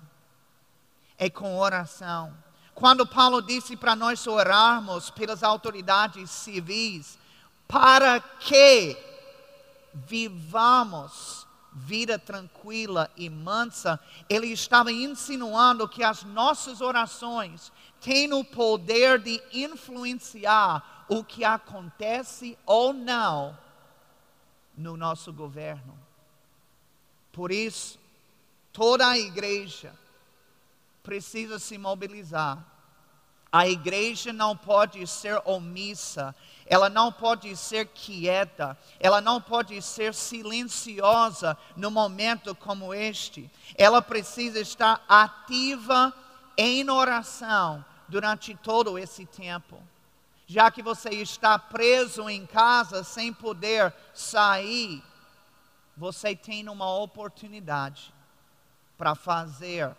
É 1.17 1.29
com 1.29 1.57
oração. 1.57 2.35
Quando 2.75 3.07
Paulo 3.07 3.41
disse 3.41 3.75
para 3.75 3.95
nós 3.95 4.27
orarmos 4.27 5.09
pelas 5.09 5.41
autoridades 5.41 6.29
civis, 6.29 7.17
para 7.67 8.19
que 8.19 8.95
vivamos 9.93 11.47
vida 11.73 12.17
tranquila 12.17 13.09
e 13.15 13.29
mansa, 13.29 13.99
ele 14.27 14.47
estava 14.47 14.91
insinuando 14.91 15.87
que 15.87 16.03
as 16.03 16.23
nossas 16.23 16.81
orações 16.81 17.71
têm 18.01 18.33
o 18.33 18.43
poder 18.43 19.19
de 19.19 19.41
influenciar 19.53 20.96
o 21.07 21.23
que 21.23 21.43
acontece 21.43 22.57
ou 22.65 22.93
não 22.93 23.57
no 24.77 24.95
nosso 24.97 25.31
governo. 25.33 25.97
Por 27.31 27.51
isso, 27.51 27.99
toda 28.71 29.07
a 29.07 29.17
igreja 29.17 29.93
precisa 31.03 31.57
se 31.57 31.77
mobilizar 31.77 32.63
A 33.51 33.67
igreja 33.67 34.33
não 34.33 34.55
pode 34.57 35.05
ser 35.07 35.41
omissa, 35.45 36.35
ela 36.65 36.89
não 36.89 37.11
pode 37.11 37.55
ser 37.55 37.87
quieta, 37.87 38.77
ela 38.99 39.21
não 39.21 39.41
pode 39.41 39.81
ser 39.81 40.13
silenciosa 40.13 41.57
no 41.75 41.89
momento 41.89 42.53
como 42.53 42.93
este. 42.93 43.49
Ela 43.75 44.01
precisa 44.01 44.59
estar 44.59 45.03
ativa 45.07 46.13
em 46.57 46.89
oração 46.89 47.83
durante 48.07 48.53
todo 48.55 48.99
esse 48.99 49.25
tempo. 49.25 49.81
Já 50.49 50.71
que 50.71 50.81
você 50.81 51.09
está 51.09 51.59
preso 51.59 52.29
em 52.29 52.45
casa 52.45 53.03
sem 53.03 53.33
poder 53.33 53.93
sair, 54.13 55.03
você 55.95 56.33
tem 56.33 56.69
uma 56.69 56.89
oportunidade 56.95 58.13
para 58.97 59.13
fazer 59.13 59.93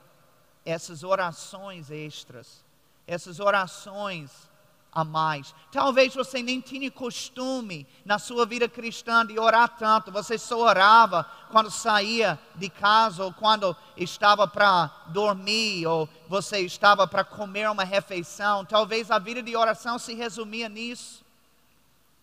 essas 0.64 1.04
orações 1.04 1.90
extras, 1.90 2.64
essas 3.06 3.40
orações 3.40 4.48
a 4.92 5.04
mais. 5.04 5.54
Talvez 5.70 6.14
você 6.14 6.42
nem 6.42 6.60
tinha 6.60 6.90
costume 6.90 7.86
na 8.04 8.18
sua 8.18 8.46
vida 8.46 8.68
cristã 8.68 9.24
de 9.24 9.38
orar 9.38 9.76
tanto. 9.76 10.10
Você 10.10 10.38
só 10.38 10.58
orava 10.58 11.24
quando 11.50 11.70
saía 11.70 12.38
de 12.54 12.68
casa 12.68 13.24
ou 13.24 13.32
quando 13.32 13.76
estava 13.96 14.48
para 14.48 14.86
dormir 15.08 15.86
ou 15.86 16.08
você 16.28 16.60
estava 16.60 17.06
para 17.06 17.24
comer 17.24 17.70
uma 17.70 17.84
refeição. 17.84 18.64
Talvez 18.64 19.10
a 19.10 19.18
vida 19.18 19.42
de 19.42 19.56
oração 19.56 19.98
se 19.98 20.14
resumia 20.14 20.68
nisso. 20.68 21.24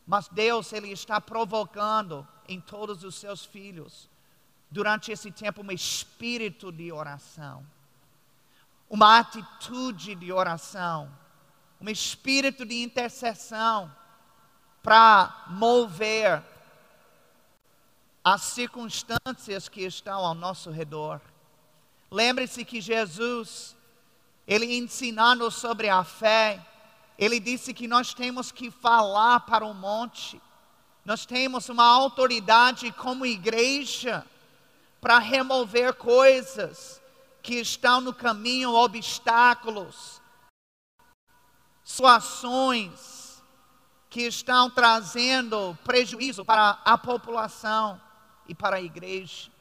Mas 0.05 0.27
Deus 0.27 0.71
ele 0.73 0.91
está 0.91 1.19
provocando 1.19 2.27
em 2.47 2.59
todos 2.59 3.03
os 3.03 3.15
seus 3.15 3.45
filhos 3.45 4.09
durante 4.69 5.11
esse 5.11 5.31
tempo 5.31 5.63
um 5.63 5.71
espírito 5.71 6.71
de 6.71 6.91
oração, 6.91 7.65
uma 8.89 9.19
atitude 9.19 10.15
de 10.15 10.31
oração 10.31 11.09
um 11.85 11.89
espírito 11.89 12.65
de 12.65 12.81
intercessão 12.81 13.91
para 14.81 15.45
mover 15.49 16.41
as 18.23 18.41
circunstâncias 18.41 19.69
que 19.69 19.81
estão 19.81 20.25
ao 20.25 20.33
nosso 20.33 20.71
redor. 20.71 21.21
Lembre-se 22.09 22.65
que 22.65 22.81
Jesus, 22.81 23.75
ele 24.47 24.75
ensinando 24.75 25.51
sobre 25.51 25.87
a 25.87 26.03
fé, 26.03 26.59
ele 27.19 27.39
disse 27.39 27.71
que 27.71 27.87
nós 27.87 28.15
temos 28.15 28.51
que 28.51 28.71
falar 28.71 29.41
para 29.41 29.63
o 29.63 29.73
monte. 29.73 30.41
Nós 31.05 31.23
temos 31.23 31.69
uma 31.69 31.85
autoridade 31.85 32.91
como 32.93 33.27
igreja 33.27 34.25
para 34.99 35.19
remover 35.19 35.93
coisas 35.93 36.99
que 37.43 37.59
estão 37.59 38.01
no 38.01 38.11
caminho, 38.11 38.73
obstáculos, 38.73 40.19
situações 41.85 43.43
que 44.09 44.23
estão 44.23 44.71
trazendo 44.71 45.77
prejuízo 45.83 46.43
para 46.43 46.81
a 46.83 46.97
população 46.97 48.01
e 48.47 48.55
para 48.55 48.77
a 48.77 48.81
igreja. 48.81 49.51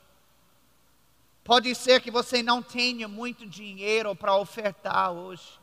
Pode 1.44 1.74
ser 1.74 2.00
que 2.00 2.10
você 2.10 2.42
não 2.42 2.62
tenha 2.62 3.06
muito 3.06 3.46
dinheiro 3.46 4.16
para 4.16 4.36
ofertar 4.36 5.12
hoje. 5.12 5.60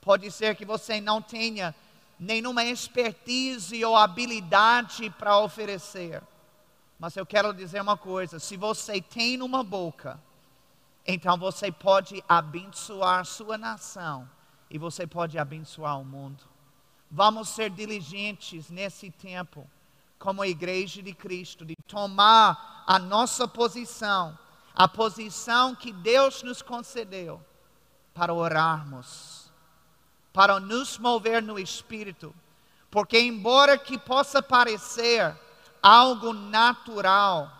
Pode 0.00 0.30
ser 0.30 0.56
que 0.56 0.64
você 0.64 0.98
não 0.98 1.20
tenha 1.20 1.74
nenhuma 2.18 2.64
expertise 2.64 3.84
ou 3.84 3.94
habilidade 3.94 5.10
para 5.10 5.38
oferecer. 5.38 6.22
Mas 6.98 7.16
eu 7.16 7.26
quero 7.26 7.52
dizer 7.52 7.82
uma 7.82 7.98
coisa: 7.98 8.38
se 8.38 8.56
você 8.56 9.02
tem 9.02 9.42
uma 9.42 9.62
boca, 9.62 10.18
então 11.06 11.36
você 11.36 11.70
pode 11.70 12.24
abençoar 12.26 13.26
sua 13.26 13.58
nação 13.58 14.26
e 14.72 14.78
você 14.78 15.06
pode 15.06 15.38
abençoar 15.38 16.00
o 16.00 16.04
mundo. 16.04 16.42
Vamos 17.10 17.50
ser 17.50 17.68
diligentes 17.68 18.70
nesse 18.70 19.10
tempo, 19.10 19.70
como 20.18 20.42
igreja 20.42 21.02
de 21.02 21.12
Cristo, 21.12 21.62
de 21.62 21.76
tomar 21.86 22.82
a 22.86 22.98
nossa 22.98 23.46
posição, 23.46 24.36
a 24.74 24.88
posição 24.88 25.74
que 25.74 25.92
Deus 25.92 26.42
nos 26.42 26.62
concedeu, 26.62 27.38
para 28.14 28.32
orarmos, 28.32 29.52
para 30.32 30.58
nos 30.58 30.96
mover 30.96 31.42
no 31.42 31.58
Espírito, 31.58 32.34
porque, 32.90 33.20
embora 33.20 33.76
que 33.76 33.98
possa 33.98 34.42
parecer 34.42 35.36
algo 35.82 36.32
natural, 36.32 37.52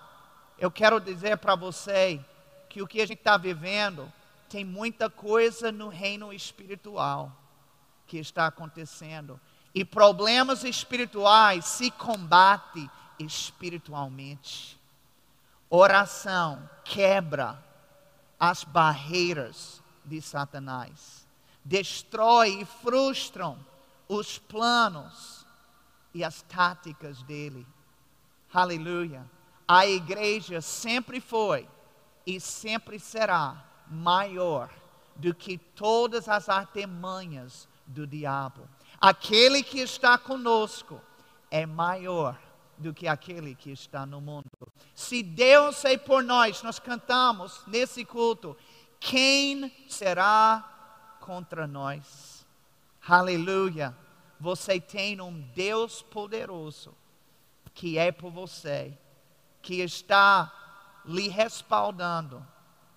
eu 0.58 0.70
quero 0.70 0.98
dizer 0.98 1.36
para 1.36 1.54
você 1.56 2.24
que 2.70 2.80
o 2.80 2.86
que 2.86 3.02
a 3.02 3.06
gente 3.06 3.18
está 3.18 3.36
vivendo 3.36 4.10
tem 4.52 4.66
muita 4.66 5.08
coisa 5.08 5.72
no 5.72 5.88
reino 5.88 6.30
espiritual 6.30 7.34
que 8.06 8.18
está 8.18 8.46
acontecendo. 8.46 9.40
E 9.74 9.82
problemas 9.82 10.62
espirituais 10.62 11.64
se 11.64 11.90
combate 11.90 12.90
espiritualmente. 13.18 14.78
Oração 15.70 16.68
quebra 16.84 17.64
as 18.38 18.62
barreiras 18.62 19.82
de 20.04 20.20
Satanás. 20.20 21.26
Destrói 21.64 22.60
e 22.60 22.66
frustram 22.66 23.58
os 24.06 24.36
planos 24.36 25.46
e 26.12 26.22
as 26.22 26.42
táticas 26.42 27.22
dele. 27.22 27.66
Aleluia. 28.52 29.24
A 29.66 29.86
igreja 29.86 30.60
sempre 30.60 31.22
foi 31.22 31.66
e 32.26 32.38
sempre 32.38 33.00
será 33.00 33.71
maior 33.88 34.70
do 35.16 35.34
que 35.34 35.58
todas 35.58 36.28
as 36.28 36.48
artimanhas 36.48 37.68
do 37.86 38.06
diabo. 38.06 38.68
Aquele 39.00 39.62
que 39.62 39.80
está 39.80 40.16
conosco 40.16 41.00
é 41.50 41.66
maior 41.66 42.38
do 42.78 42.94
que 42.94 43.06
aquele 43.06 43.54
que 43.54 43.70
está 43.70 44.06
no 44.06 44.20
mundo. 44.20 44.50
Se 44.94 45.22
Deus 45.22 45.84
é 45.84 45.96
por 45.96 46.22
nós, 46.22 46.62
nós 46.62 46.78
cantamos 46.78 47.62
nesse 47.66 48.04
culto, 48.04 48.56
quem 48.98 49.72
será 49.88 51.16
contra 51.20 51.66
nós? 51.66 52.46
Aleluia. 53.06 53.96
Você 54.40 54.80
tem 54.80 55.20
um 55.20 55.40
Deus 55.54 56.02
poderoso 56.02 56.94
que 57.74 57.96
é 57.96 58.12
por 58.12 58.30
você, 58.30 58.96
que 59.60 59.80
está 59.80 60.52
lhe 61.04 61.28
respaldando 61.28 62.46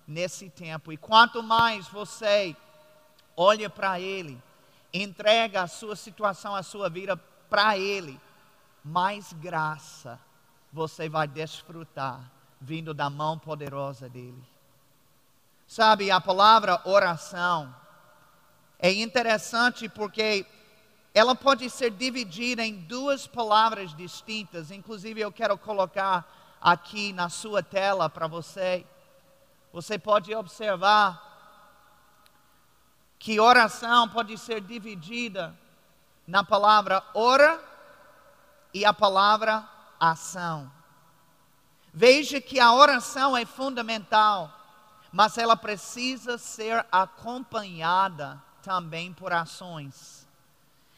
nesse 0.06 0.48
tempo. 0.48 0.92
E 0.92 0.96
quanto 0.96 1.42
mais 1.42 1.88
você 1.88 2.56
olha 3.36 3.68
para 3.68 4.00
Ele, 4.00 4.40
entrega 4.92 5.62
a 5.62 5.66
sua 5.66 5.96
situação, 5.96 6.54
a 6.54 6.62
sua 6.62 6.88
vida 6.88 7.16
para 7.48 7.76
Ele, 7.76 8.20
mais 8.84 9.32
graça 9.32 10.18
você 10.72 11.08
vai 11.08 11.26
desfrutar 11.26 12.30
vindo 12.60 12.94
da 12.94 13.10
mão 13.10 13.38
poderosa 13.38 14.08
dEle. 14.08 14.44
Sabe, 15.66 16.10
a 16.10 16.20
palavra 16.20 16.80
oração 16.84 17.74
é 18.78 18.92
interessante 18.92 19.88
porque 19.88 20.46
ela 21.12 21.34
pode 21.34 21.68
ser 21.70 21.90
dividida 21.90 22.64
em 22.64 22.74
duas 22.74 23.26
palavras 23.26 23.94
distintas, 23.96 24.70
inclusive 24.70 25.20
eu 25.20 25.32
quero 25.32 25.56
colocar 25.56 26.58
aqui 26.60 27.12
na 27.12 27.28
sua 27.28 27.62
tela 27.62 28.08
para 28.08 28.26
você. 28.26 28.86
Você 29.76 29.98
pode 29.98 30.34
observar 30.34 31.22
que 33.18 33.38
oração 33.38 34.08
pode 34.08 34.38
ser 34.38 34.62
dividida 34.62 35.54
na 36.26 36.42
palavra 36.42 37.04
ora 37.12 37.62
e 38.72 38.86
a 38.86 38.94
palavra 38.94 39.68
ação. 40.00 40.72
Veja 41.92 42.40
que 42.40 42.58
a 42.58 42.72
oração 42.72 43.36
é 43.36 43.44
fundamental, 43.44 44.50
mas 45.12 45.36
ela 45.36 45.58
precisa 45.58 46.38
ser 46.38 46.86
acompanhada 46.90 48.42
também 48.62 49.12
por 49.12 49.30
ações. 49.30 50.26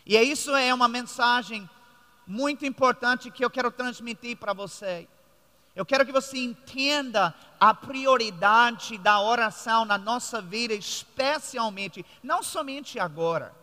E 0.07 0.17
isso 0.17 0.55
é 0.55 0.73
uma 0.73 0.87
mensagem 0.87 1.69
muito 2.25 2.65
importante 2.65 3.29
que 3.29 3.45
eu 3.45 3.51
quero 3.51 3.73
transmitir 3.73 4.37
para 4.37 4.53
você. 4.53 5.09
Eu 5.79 5.87
quero 5.87 6.05
que 6.05 6.11
você 6.11 6.39
entenda 6.39 7.33
a 7.61 7.73
prioridade 7.73 8.99
da 8.99 9.21
oração 9.21 9.85
na 9.85 9.97
nossa 9.97 10.43
vida, 10.43 10.75
especialmente, 10.75 12.05
não 12.21 12.43
somente 12.43 12.99
agora, 12.99 13.55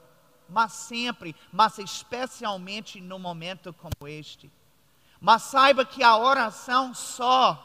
mas 0.47 0.71
sempre, 0.71 1.35
mas 1.51 1.77
especialmente 1.77 3.01
no 3.01 3.19
momento 3.19 3.73
como 3.73 4.07
este. 4.07 4.49
Mas 5.19 5.41
saiba 5.41 5.83
que 5.83 6.03
a 6.03 6.15
oração 6.15 6.93
só, 6.93 7.61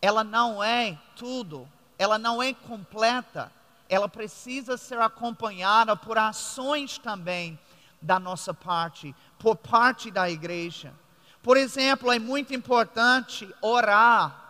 ela 0.00 0.24
não 0.24 0.64
é 0.64 0.98
tudo, 1.14 1.70
ela 1.98 2.16
não 2.18 2.42
é 2.42 2.54
completa, 2.54 3.52
ela 3.90 4.08
precisa 4.08 4.78
ser 4.78 4.98
acompanhada 4.98 5.94
por 5.94 6.16
ações 6.16 6.96
também 6.96 7.58
da 8.00 8.18
nossa 8.18 8.54
parte, 8.54 9.14
por 9.38 9.54
parte 9.54 10.10
da 10.10 10.30
igreja. 10.30 10.94
Por 11.42 11.56
exemplo, 11.56 12.12
é 12.12 12.18
muito 12.18 12.54
importante 12.54 13.52
orar 13.60 14.42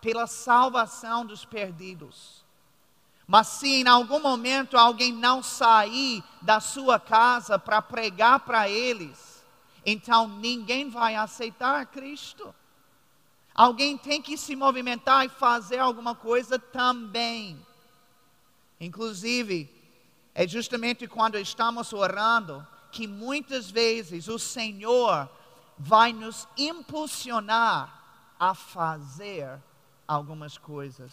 pela 0.00 0.26
salvação 0.26 1.24
dos 1.24 1.44
perdidos. 1.44 2.44
Mas 3.26 3.46
se 3.48 3.82
em 3.82 3.88
algum 3.88 4.20
momento 4.20 4.76
alguém 4.76 5.12
não 5.12 5.42
sair 5.42 6.22
da 6.40 6.60
sua 6.60 6.98
casa 6.98 7.58
para 7.58 7.82
pregar 7.82 8.40
para 8.40 8.68
eles, 8.68 9.44
então 9.84 10.28
ninguém 10.28 10.88
vai 10.88 11.14
aceitar 11.14 11.86
Cristo. 11.86 12.54
Alguém 13.54 13.98
tem 13.98 14.22
que 14.22 14.36
se 14.36 14.54
movimentar 14.54 15.26
e 15.26 15.28
fazer 15.28 15.78
alguma 15.78 16.14
coisa 16.14 16.58
também. 16.58 17.58
Inclusive, 18.80 19.68
é 20.34 20.46
justamente 20.46 21.08
quando 21.08 21.38
estamos 21.38 21.92
orando 21.92 22.66
que 22.92 23.06
muitas 23.06 23.70
vezes 23.70 24.28
o 24.28 24.38
Senhor 24.38 25.28
vai 25.78 26.12
nos 26.12 26.48
impulsionar 26.56 28.02
a 28.38 28.54
fazer 28.54 29.48
algumas 30.06 30.58
coisas. 30.58 31.12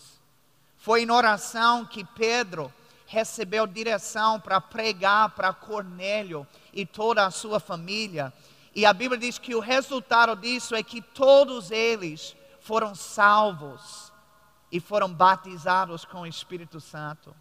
Foi 0.78 1.04
em 1.04 1.12
oração 1.12 1.86
que 1.86 2.04
Pedro 2.04 2.74
recebeu 3.06 3.68
direção 3.68 4.40
para 4.40 4.60
pregar 4.60 5.30
para 5.32 5.54
Cornélio 5.54 6.48
e 6.74 6.86
toda 6.86 7.26
a 7.26 7.32
sua 7.32 7.60
família. 7.60 8.34
E 8.74 8.86
a 8.86 8.94
Bíblia 8.94 9.20
diz 9.20 9.38
que 9.38 9.56
o 9.56 9.60
resultado 9.60 10.36
disso 10.36 10.76
é 10.76 10.84
que 10.84 11.02
todos 11.02 11.72
eles 11.72 12.36
foram 12.60 12.96
salvos 12.96 14.12
e 14.72 14.80
foram 14.80 15.12
batizados 15.12 16.04
com 16.04 16.22
o 16.22 16.28
Espírito 16.28 16.82
Santo. 16.82 17.36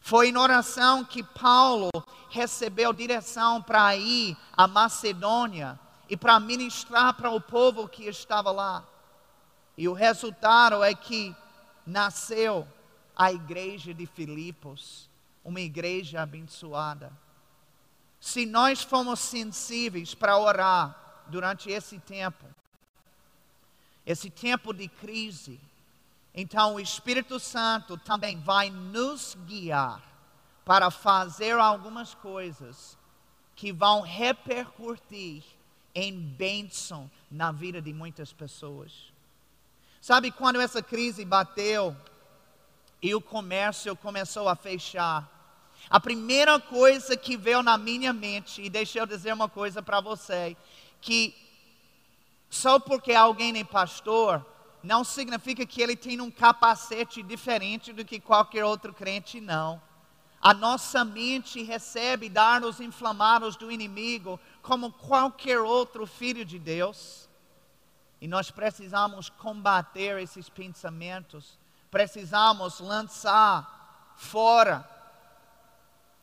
Foi 0.00 0.28
em 0.28 0.36
oração 0.36 1.02
que 1.02 1.22
Paulo 1.22 1.90
recebeu 2.28 2.92
direção 2.92 3.62
para 3.62 3.96
ir 3.96 4.36
à 4.54 4.68
Macedônia 4.68 5.80
e 6.08 6.16
para 6.16 6.38
ministrar 6.38 7.14
para 7.14 7.30
o 7.30 7.40
povo 7.40 7.88
que 7.88 8.04
estava 8.04 8.50
lá. 8.50 8.84
E 9.76 9.88
o 9.88 9.92
resultado 9.92 10.82
é 10.82 10.94
que 10.94 11.34
nasceu 11.86 12.66
a 13.16 13.32
igreja 13.32 13.92
de 13.92 14.06
Filipos, 14.06 15.08
uma 15.44 15.60
igreja 15.60 16.22
abençoada. 16.22 17.12
Se 18.20 18.46
nós 18.46 18.82
formos 18.82 19.20
sensíveis 19.20 20.14
para 20.14 20.38
orar 20.38 21.22
durante 21.26 21.70
esse 21.70 21.98
tempo, 21.98 22.44
esse 24.06 24.30
tempo 24.30 24.72
de 24.72 24.88
crise, 24.88 25.60
então 26.34 26.74
o 26.74 26.80
Espírito 26.80 27.38
Santo 27.38 27.96
também 27.98 28.38
vai 28.40 28.70
nos 28.70 29.36
guiar 29.46 30.02
para 30.64 30.90
fazer 30.90 31.52
algumas 31.58 32.14
coisas 32.14 32.98
que 33.54 33.72
vão 33.72 34.00
repercutir 34.00 35.44
em 35.94 36.12
bênção 36.12 37.10
na 37.30 37.52
vida 37.52 37.80
de 37.80 37.92
muitas 37.92 38.32
pessoas. 38.32 39.12
Sabe 40.00 40.30
quando 40.30 40.60
essa 40.60 40.82
crise 40.82 41.24
bateu 41.24 41.96
e 43.00 43.14
o 43.14 43.20
comércio 43.20 43.94
começou 43.96 44.48
a 44.48 44.56
fechar? 44.56 45.30
A 45.88 46.00
primeira 46.00 46.58
coisa 46.58 47.16
que 47.16 47.36
veio 47.36 47.62
na 47.62 47.78
minha 47.78 48.12
mente, 48.12 48.62
e 48.62 48.70
deixa 48.70 48.98
eu 48.98 49.06
dizer 49.06 49.32
uma 49.32 49.48
coisa 49.48 49.82
para 49.82 50.00
você, 50.00 50.56
que 51.00 51.34
só 52.50 52.78
porque 52.78 53.12
alguém 53.12 53.58
é 53.58 53.64
pastor, 53.64 54.44
não 54.82 55.04
significa 55.04 55.64
que 55.64 55.82
ele 55.82 55.96
tem 55.96 56.20
um 56.20 56.30
capacete 56.30 57.22
diferente 57.22 57.92
do 57.92 58.04
que 58.04 58.20
qualquer 58.20 58.64
outro 58.64 58.92
crente, 58.92 59.40
não. 59.40 59.80
A 60.44 60.52
nossa 60.52 61.06
mente 61.06 61.62
recebe 61.62 62.28
dardos 62.28 62.78
inflamados 62.78 63.56
do 63.56 63.72
inimigo 63.72 64.38
como 64.60 64.92
qualquer 64.92 65.58
outro 65.58 66.06
filho 66.06 66.44
de 66.44 66.58
Deus. 66.58 67.30
E 68.20 68.28
nós 68.28 68.50
precisamos 68.50 69.30
combater 69.30 70.20
esses 70.20 70.50
pensamentos, 70.50 71.58
precisamos 71.90 72.78
lançar 72.78 74.12
fora 74.16 74.86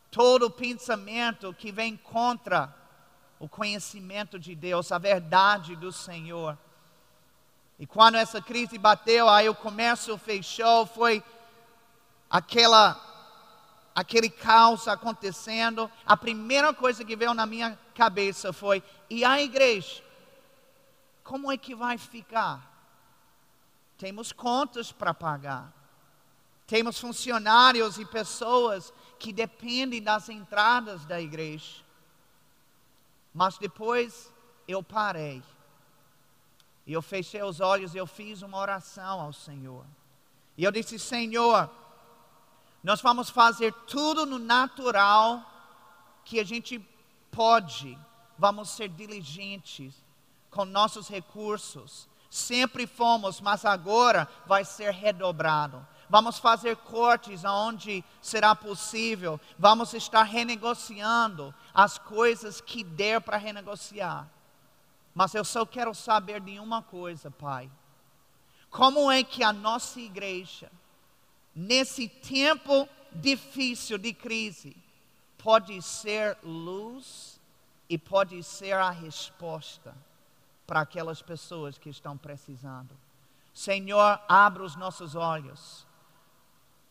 todo 0.08 0.48
pensamento 0.48 1.52
que 1.52 1.72
vem 1.72 1.96
contra 1.96 2.72
o 3.40 3.48
conhecimento 3.48 4.38
de 4.38 4.54
Deus, 4.54 4.92
a 4.92 4.98
verdade 4.98 5.74
do 5.74 5.90
Senhor. 5.90 6.56
E 7.76 7.88
quando 7.88 8.14
essa 8.14 8.40
crise 8.40 8.78
bateu, 8.78 9.28
aí 9.28 9.48
o 9.48 9.54
comércio 9.54 10.16
fechou, 10.16 10.86
foi 10.86 11.24
aquela 12.30 13.11
aquele 13.94 14.30
caos 14.30 14.88
acontecendo. 14.88 15.90
A 16.06 16.16
primeira 16.16 16.72
coisa 16.72 17.04
que 17.04 17.16
veio 17.16 17.34
na 17.34 17.46
minha 17.46 17.78
cabeça 17.94 18.52
foi: 18.52 18.82
e 19.10 19.24
a 19.24 19.40
igreja? 19.40 20.02
como 21.22 21.50
é 21.50 21.56
que 21.56 21.74
vai 21.74 21.96
ficar? 21.96 22.70
Temos 23.96 24.32
contas 24.32 24.90
para 24.92 25.14
pagar. 25.14 25.72
Temos 26.66 26.98
funcionários 26.98 27.98
e 27.98 28.04
pessoas 28.04 28.92
que 29.18 29.32
dependem 29.32 30.02
das 30.02 30.28
entradas 30.28 31.04
da 31.04 31.20
igreja. 31.20 31.82
Mas 33.32 33.58
depois 33.58 34.32
eu 34.66 34.82
parei. 34.82 35.42
E 36.86 36.92
eu 36.92 37.02
fechei 37.02 37.42
os 37.42 37.60
olhos 37.60 37.94
e 37.94 37.98
eu 37.98 38.06
fiz 38.06 38.42
uma 38.42 38.58
oração 38.58 39.20
ao 39.20 39.32
Senhor. 39.32 39.86
E 40.56 40.64
eu 40.64 40.72
disse: 40.72 40.98
Senhor, 40.98 41.70
nós 42.82 43.00
vamos 43.00 43.30
fazer 43.30 43.72
tudo 43.86 44.26
no 44.26 44.38
natural 44.38 45.42
que 46.24 46.40
a 46.40 46.44
gente 46.44 46.78
pode. 47.30 47.96
Vamos 48.36 48.70
ser 48.70 48.88
diligentes 48.88 49.94
com 50.50 50.64
nossos 50.64 51.08
recursos. 51.08 52.08
Sempre 52.28 52.86
fomos, 52.86 53.40
mas 53.40 53.64
agora 53.64 54.28
vai 54.46 54.64
ser 54.64 54.92
redobrado. 54.92 55.86
Vamos 56.08 56.38
fazer 56.38 56.76
cortes 56.76 57.44
aonde 57.44 58.04
será 58.20 58.54
possível. 58.54 59.40
Vamos 59.58 59.94
estar 59.94 60.24
renegociando 60.24 61.54
as 61.72 61.98
coisas 61.98 62.60
que 62.60 62.82
der 62.82 63.20
para 63.20 63.36
renegociar. 63.36 64.28
Mas 65.14 65.34
eu 65.34 65.44
só 65.44 65.64
quero 65.64 65.94
saber 65.94 66.40
de 66.40 66.58
uma 66.58 66.82
coisa, 66.82 67.30
Pai. 67.30 67.70
Como 68.70 69.10
é 69.10 69.22
que 69.22 69.44
a 69.44 69.52
nossa 69.52 70.00
igreja, 70.00 70.70
nesse 71.54 72.08
tempo 72.08 72.88
difícil 73.12 73.98
de 73.98 74.12
crise, 74.12 74.76
pode 75.38 75.80
ser 75.82 76.36
luz 76.42 77.40
e 77.88 77.98
pode 77.98 78.42
ser 78.42 78.74
a 78.74 78.90
resposta? 78.90 79.94
para 80.72 80.80
aquelas 80.80 81.20
pessoas 81.20 81.76
que 81.76 81.90
estão 81.90 82.16
precisando. 82.16 82.96
Senhor, 83.52 84.18
abra 84.26 84.62
os 84.62 84.74
nossos 84.74 85.14
olhos. 85.14 85.86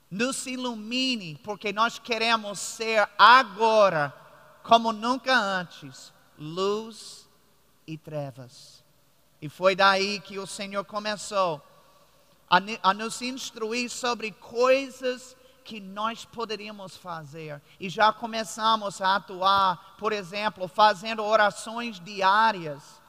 Nos 0.09 0.45
ilumine, 0.45 1.39
porque 1.43 1.73
nós 1.73 1.97
queremos 1.97 2.59
ser 2.59 3.09
agora, 3.17 4.13
como 4.61 4.91
nunca 4.91 5.35
antes, 5.35 6.13
luz 6.37 7.27
e 7.87 7.97
trevas. 7.97 8.83
E 9.41 9.49
foi 9.49 9.75
daí 9.75 10.19
que 10.19 10.37
o 10.37 10.45
Senhor 10.45 10.85
começou 10.85 11.59
a, 12.83 12.93
nos 12.93 13.21
instruir 13.21 13.89
sobre 13.89 14.31
coisas 14.33 15.37
que 15.63 15.79
nós 15.79 16.25
poderíamos 16.25 16.97
fazer. 16.97 17.61
E 17.79 17.87
já 17.87 18.11
começamos 18.11 18.99
a 18.99 19.15
atuar, 19.15 19.95
por 19.97 20.11
exemplo, 20.11 20.67
fazendo 20.67 21.23
orações 21.23 21.97
diárias 21.97 22.99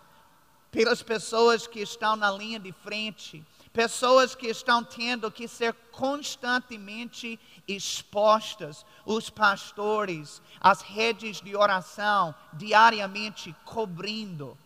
pelas 0.71 1.03
pessoas 1.03 1.67
que 1.67 1.81
estão 1.81 2.15
na 2.15 2.31
linha 2.31 2.61
de 2.61 2.71
frente, 2.71 3.45
pessoas 3.73 4.35
que 4.37 4.47
estão 4.47 4.85
tendo 4.85 5.31
que 5.31 5.49
ser 5.49 5.75
constantemente 5.91 7.41
expostas, 7.67 8.87
os 9.05 9.29
pastores, 9.29 10.41
as 10.61 10.83
redes 10.83 11.41
de 11.41 11.57
oração, 11.57 12.33
diariamente 12.53 13.53
cobrindo 13.65 14.57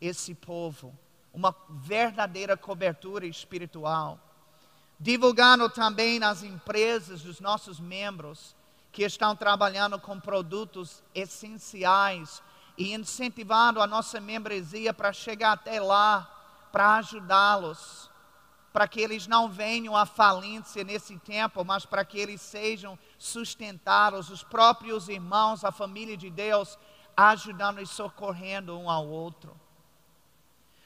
esse 0.00 0.34
povo, 0.34 0.96
uma 1.32 1.54
verdadeira 1.68 2.56
cobertura 2.56 3.26
espiritual. 3.26 4.18
Divulgando 4.98 5.68
também 5.68 6.18
nas 6.18 6.42
empresas 6.42 7.22
dos 7.22 7.40
nossos 7.40 7.80
membros 7.80 8.54
que 8.92 9.02
estão 9.02 9.34
trabalhando 9.34 9.98
com 9.98 10.20
produtos 10.20 11.02
essenciais 11.14 12.42
e 12.76 12.92
incentivando 12.92 13.80
a 13.80 13.86
nossa 13.86 14.20
membresia 14.20 14.92
para 14.92 15.12
chegar 15.12 15.52
até 15.52 15.80
lá, 15.80 16.30
para 16.70 16.96
ajudá-los, 16.96 18.10
para 18.72 18.86
que 18.88 19.00
eles 19.00 19.26
não 19.26 19.48
venham 19.48 19.96
à 19.96 20.06
falência 20.06 20.84
nesse 20.84 21.18
tempo, 21.18 21.64
mas 21.64 21.84
para 21.84 22.04
que 22.04 22.18
eles 22.18 22.40
sejam 22.40 22.98
sustentados, 23.18 24.30
os 24.30 24.42
próprios 24.42 25.08
irmãos, 25.08 25.64
a 25.64 25.72
família 25.72 26.16
de 26.16 26.30
Deus, 26.30 26.78
ajudando 27.16 27.80
e 27.80 27.86
socorrendo 27.86 28.78
um 28.78 28.88
ao 28.88 29.06
outro. 29.06 29.54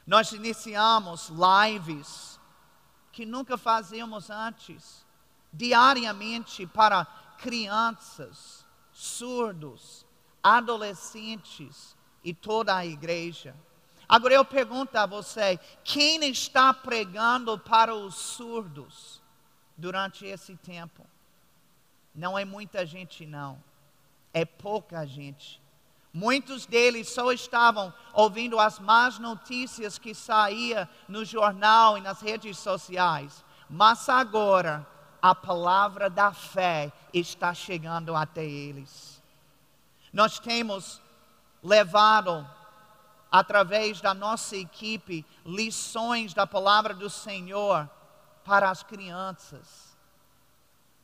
Nós 0.06 0.30
iniciamos 0.32 1.30
lives 1.30 2.38
que 3.10 3.26
nunca 3.26 3.58
fazíamos 3.58 4.30
antes, 4.30 5.04
diariamente 5.52 6.66
para 6.66 7.04
crianças, 7.38 8.64
surdos, 8.92 10.06
adolescentes 10.42 11.96
e 12.22 12.32
toda 12.32 12.76
a 12.76 12.86
igreja. 12.86 13.56
Agora 14.08 14.34
eu 14.34 14.44
pergunto 14.44 14.96
a 14.96 15.06
você: 15.06 15.58
quem 15.82 16.24
está 16.30 16.72
pregando 16.72 17.58
para 17.58 17.94
os 17.94 18.14
surdos 18.14 19.20
durante 19.76 20.24
esse 20.24 20.56
tempo? 20.56 21.04
Não 22.14 22.38
é 22.38 22.44
muita 22.44 22.86
gente, 22.86 23.26
não. 23.26 23.62
É 24.32 24.44
pouca 24.44 25.04
gente. 25.04 25.60
Muitos 26.16 26.64
deles 26.64 27.10
só 27.10 27.30
estavam 27.30 27.92
ouvindo 28.14 28.58
as 28.58 28.78
más 28.78 29.18
notícias 29.18 29.98
que 29.98 30.14
saía 30.14 30.88
no 31.06 31.26
jornal 31.26 31.98
e 31.98 32.00
nas 32.00 32.22
redes 32.22 32.56
sociais. 32.56 33.44
Mas 33.68 34.08
agora 34.08 34.86
a 35.20 35.34
palavra 35.34 36.08
da 36.08 36.32
fé 36.32 36.90
está 37.12 37.52
chegando 37.52 38.16
até 38.16 38.42
eles. 38.42 39.22
Nós 40.10 40.38
temos 40.38 41.02
levado 41.62 42.48
através 43.30 44.00
da 44.00 44.14
nossa 44.14 44.56
equipe 44.56 45.22
lições 45.44 46.32
da 46.32 46.46
palavra 46.46 46.94
do 46.94 47.10
Senhor 47.10 47.86
para 48.42 48.70
as 48.70 48.82
crianças, 48.82 49.94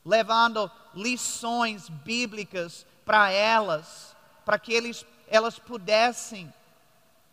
levando 0.07 0.71
lições 0.95 1.91
bíblicas 1.91 2.87
para 3.05 3.31
elas, 3.31 4.17
para 4.45 4.59
que 4.59 4.73
eles, 4.73 5.07
elas 5.29 5.59
pudessem 5.59 6.53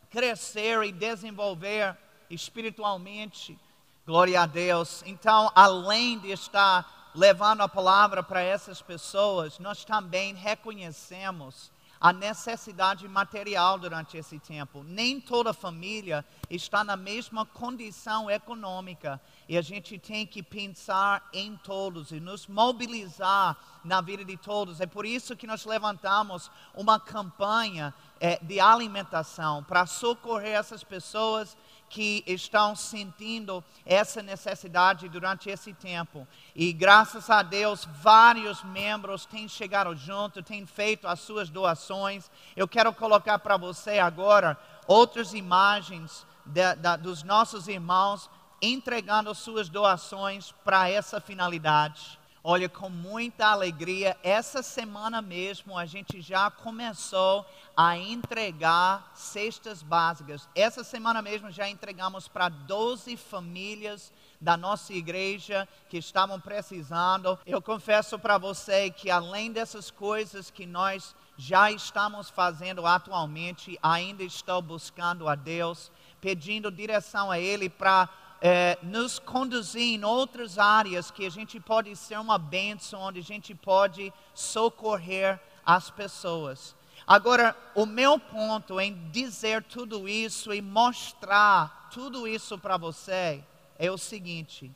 crescer 0.10 0.84
e 0.84 0.92
desenvolver 0.92 1.98
espiritualmente. 2.30 3.58
Glória 4.06 4.42
a 4.42 4.46
Deus. 4.46 5.04
Então, 5.06 5.52
além 5.56 6.20
de 6.20 6.32
estar 6.32 7.12
levando 7.14 7.62
a 7.62 7.70
palavra 7.70 8.24
para 8.24 8.42
essas 8.42 8.82
pessoas, 8.82 9.60
nós 9.60 9.84
também 9.84 10.34
reconhecemos 10.34 11.72
a 12.00 12.14
necessidade 12.14 13.08
material 13.08 13.78
durante 13.78 14.18
esse 14.18 14.40
tempo. 14.40 14.84
Nem 14.84 15.20
toda 15.20 15.54
família 15.54 16.24
está 16.50 16.84
na 16.84 16.96
mesma 16.96 17.46
condição 17.46 18.32
econômica 18.32 19.20
e 19.48 19.58
a 19.58 19.62
gente 19.62 20.00
tem 20.00 20.26
que 20.26 20.42
pensar 20.42 21.28
em 21.34 21.58
todos 21.58 22.12
e 22.12 22.20
nos 22.20 22.48
mobilizar 22.48 23.58
na 23.84 24.00
vida 24.00 24.24
de 24.24 24.38
todos. 24.38 24.80
É 24.80 24.86
por 24.86 25.06
isso 25.06 25.36
que 25.36 25.48
nós 25.48 25.66
levantamos 25.66 26.50
uma 26.74 27.00
campanha 27.00 27.94
é, 28.20 28.40
de 28.42 28.60
alimentação 28.60 29.64
para 29.64 29.86
socorrer 29.86 30.58
essas 30.58 30.84
pessoas 30.84 31.58
que 31.90 32.24
estão 32.28 32.76
sentindo 32.76 33.64
essa 33.86 34.22
necessidade 34.22 35.10
durante 35.10 35.50
esse 35.50 35.74
tempo. 35.74 36.28
E 36.56 36.72
graças 36.72 37.30
a 37.30 37.42
Deus, 37.42 37.88
vários 38.02 38.64
membros 38.64 39.26
têm 39.26 39.48
chegado 39.48 39.96
junto, 39.96 40.44
têm 40.44 40.66
feito 40.66 41.08
as 41.08 41.20
suas 41.20 41.50
doações. 41.50 42.30
Eu 42.56 42.68
quero 42.68 42.94
colocar 42.94 43.40
para 43.40 43.58
você 43.58 43.98
agora 43.98 44.58
outras 44.88 45.34
imagens 45.34 46.28
de, 46.46 46.76
de, 46.76 46.98
dos 46.98 47.24
nossos 47.24 47.68
irmãos 47.68 48.30
entregando 48.62 49.34
suas 49.34 49.70
doações 49.70 50.52
para 50.64 50.90
essa 50.90 51.20
finalidade. 51.20 52.19
Olha, 52.42 52.70
com 52.70 52.90
muita 52.90 53.48
alegria, 53.48 54.18
essa 54.24 54.64
semana 54.64 55.22
mesmo 55.22 55.78
a 55.78 55.86
gente 55.86 56.22
já 56.22 56.50
começou 56.50 57.46
a 57.76 57.98
entregar 57.98 59.12
cestas 59.14 59.84
básicas. 59.84 60.48
Essa 60.56 60.82
semana 60.82 61.22
mesmo 61.22 61.52
já 61.52 61.68
entregamos 61.68 62.30
para 62.30 62.48
12 62.48 63.18
famílias 63.18 64.14
da 64.40 64.56
nossa 64.56 64.94
igreja 64.94 65.68
que 65.90 65.98
estavam 65.98 66.40
precisando. 66.40 67.38
Eu 67.46 67.62
confesso 67.62 68.18
para 68.18 68.38
você 68.38 68.90
que 68.90 69.12
além 69.12 69.52
dessas 69.52 69.92
coisas 69.92 70.50
que 70.50 70.66
nós 70.66 71.14
já 71.38 71.70
estamos 71.70 72.30
fazendo 72.30 72.86
atualmente, 72.86 73.78
ainda 73.84 74.24
estou 74.24 74.62
buscando 74.62 75.28
a 75.28 75.36
Deus, 75.36 75.92
pedindo 76.22 76.72
direção 76.72 77.30
a 77.30 77.38
Ele 77.38 77.70
para 77.70 78.08
é, 78.42 78.78
nos 78.82 79.20
conduzir 79.20 80.00
em 80.00 80.04
outras 80.04 80.58
áreas 80.58 81.12
que 81.12 81.26
a 81.26 81.30
gente 81.30 81.60
pode 81.60 81.96
ser 81.96 82.18
uma 82.18 82.38
bênção, 82.38 83.02
onde 83.02 83.20
a 83.20 83.24
gente 83.24 83.54
pode 83.54 84.14
socorrer 84.34 85.40
as 85.66 85.90
pessoas. 85.90 86.76
Agora, 87.06 87.56
o 87.76 87.86
meu 87.86 88.20
ponto 88.20 88.80
em 88.80 89.10
dizer 89.10 89.64
tudo 89.64 90.08
isso 90.08 90.54
e 90.54 90.62
mostrar 90.62 91.90
tudo 91.92 92.28
isso 92.28 92.58
para 92.58 92.78
você 92.78 93.44
é 93.78 93.90
o 93.92 93.98
seguinte: 93.98 94.72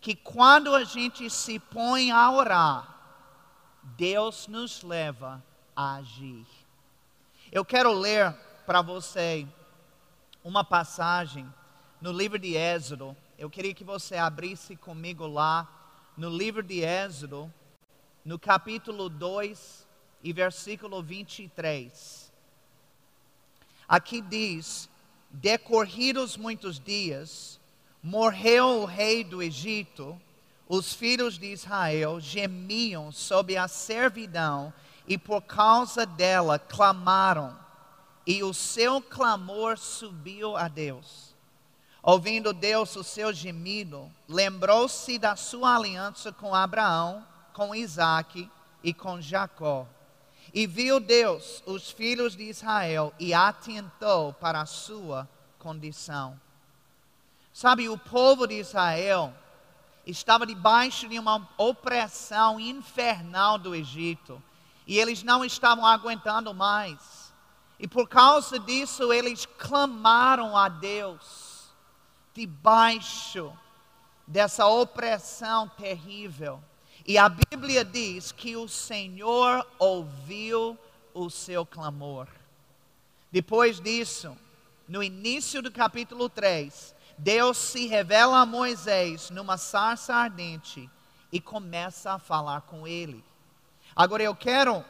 que 0.00 0.14
quando 0.16 0.74
a 0.74 0.84
gente 0.84 1.28
se 1.28 1.58
põe 1.58 2.10
a 2.10 2.30
orar, 2.30 2.94
Deus 3.82 4.48
nos 4.48 4.82
leva 4.82 5.42
a 5.76 5.96
agir. 5.96 6.46
Eu 7.52 7.64
quero 7.64 7.92
ler 7.92 8.32
para 8.66 8.80
você 8.80 9.46
uma 10.42 10.64
passagem 10.64 11.52
no 12.04 12.12
livro 12.12 12.38
de 12.38 12.54
Êxodo. 12.54 13.16
Eu 13.38 13.48
queria 13.48 13.72
que 13.72 13.82
você 13.82 14.18
abrisse 14.18 14.76
comigo 14.76 15.26
lá 15.26 15.66
no 16.18 16.28
livro 16.28 16.62
de 16.62 16.84
Êxodo, 16.84 17.50
no 18.22 18.38
capítulo 18.38 19.08
2 19.08 19.88
e 20.22 20.30
versículo 20.30 21.02
23. 21.02 22.30
Aqui 23.88 24.20
diz: 24.20 24.86
Decorridos 25.30 26.36
muitos 26.36 26.78
dias, 26.78 27.58
morreu 28.02 28.82
o 28.82 28.84
rei 28.84 29.24
do 29.24 29.42
Egito, 29.42 30.20
os 30.68 30.92
filhos 30.92 31.38
de 31.38 31.46
Israel 31.46 32.20
gemiam 32.20 33.10
sob 33.10 33.56
a 33.56 33.66
servidão 33.66 34.74
e 35.08 35.16
por 35.16 35.40
causa 35.40 36.04
dela 36.04 36.58
clamaram, 36.58 37.58
e 38.26 38.42
o 38.42 38.52
seu 38.52 39.00
clamor 39.00 39.78
subiu 39.78 40.54
a 40.54 40.68
Deus. 40.68 41.33
Ouvindo 42.06 42.52
Deus 42.52 42.94
o 42.96 43.02
seu 43.02 43.32
gemido, 43.32 44.12
lembrou-se 44.28 45.18
da 45.18 45.36
sua 45.36 45.74
aliança 45.74 46.30
com 46.30 46.54
Abraão, 46.54 47.26
com 47.54 47.74
Isaac 47.74 48.46
e 48.82 48.92
com 48.92 49.22
Jacó. 49.22 49.86
E 50.52 50.66
viu 50.66 51.00
Deus 51.00 51.62
os 51.64 51.90
filhos 51.90 52.36
de 52.36 52.42
Israel 52.42 53.14
e 53.18 53.32
atentou 53.32 54.34
para 54.34 54.60
a 54.60 54.66
sua 54.66 55.26
condição. 55.58 56.38
Sabe, 57.54 57.88
o 57.88 57.96
povo 57.96 58.46
de 58.46 58.58
Israel 58.58 59.32
estava 60.06 60.46
debaixo 60.46 61.08
de 61.08 61.18
uma 61.18 61.48
opressão 61.56 62.60
infernal 62.60 63.56
do 63.56 63.74
Egito 63.74 64.42
e 64.86 64.98
eles 64.98 65.22
não 65.22 65.42
estavam 65.42 65.86
aguentando 65.86 66.52
mais. 66.52 67.32
E 67.78 67.88
por 67.88 68.06
causa 68.06 68.58
disso, 68.58 69.10
eles 69.10 69.46
clamaram 69.46 70.54
a 70.54 70.68
Deus 70.68 71.43
debaixo 72.34 73.56
dessa 74.26 74.66
opressão 74.66 75.68
terrível. 75.68 76.62
E 77.06 77.16
a 77.16 77.28
Bíblia 77.28 77.84
diz 77.84 78.32
que 78.32 78.56
o 78.56 78.68
Senhor 78.68 79.66
ouviu 79.78 80.78
o 81.12 81.30
seu 81.30 81.64
clamor. 81.64 82.28
Depois 83.30 83.80
disso, 83.80 84.36
no 84.88 85.02
início 85.02 85.62
do 85.62 85.70
capítulo 85.70 86.28
3, 86.28 86.94
Deus 87.16 87.56
se 87.56 87.86
revela 87.86 88.40
a 88.40 88.46
Moisés 88.46 89.30
numa 89.30 89.56
sarça 89.56 90.14
ardente 90.14 90.90
e 91.30 91.40
começa 91.40 92.12
a 92.12 92.18
falar 92.18 92.62
com 92.62 92.86
ele. 92.86 93.24
Agora 93.94 94.22
eu 94.22 94.34
quero 94.34 94.84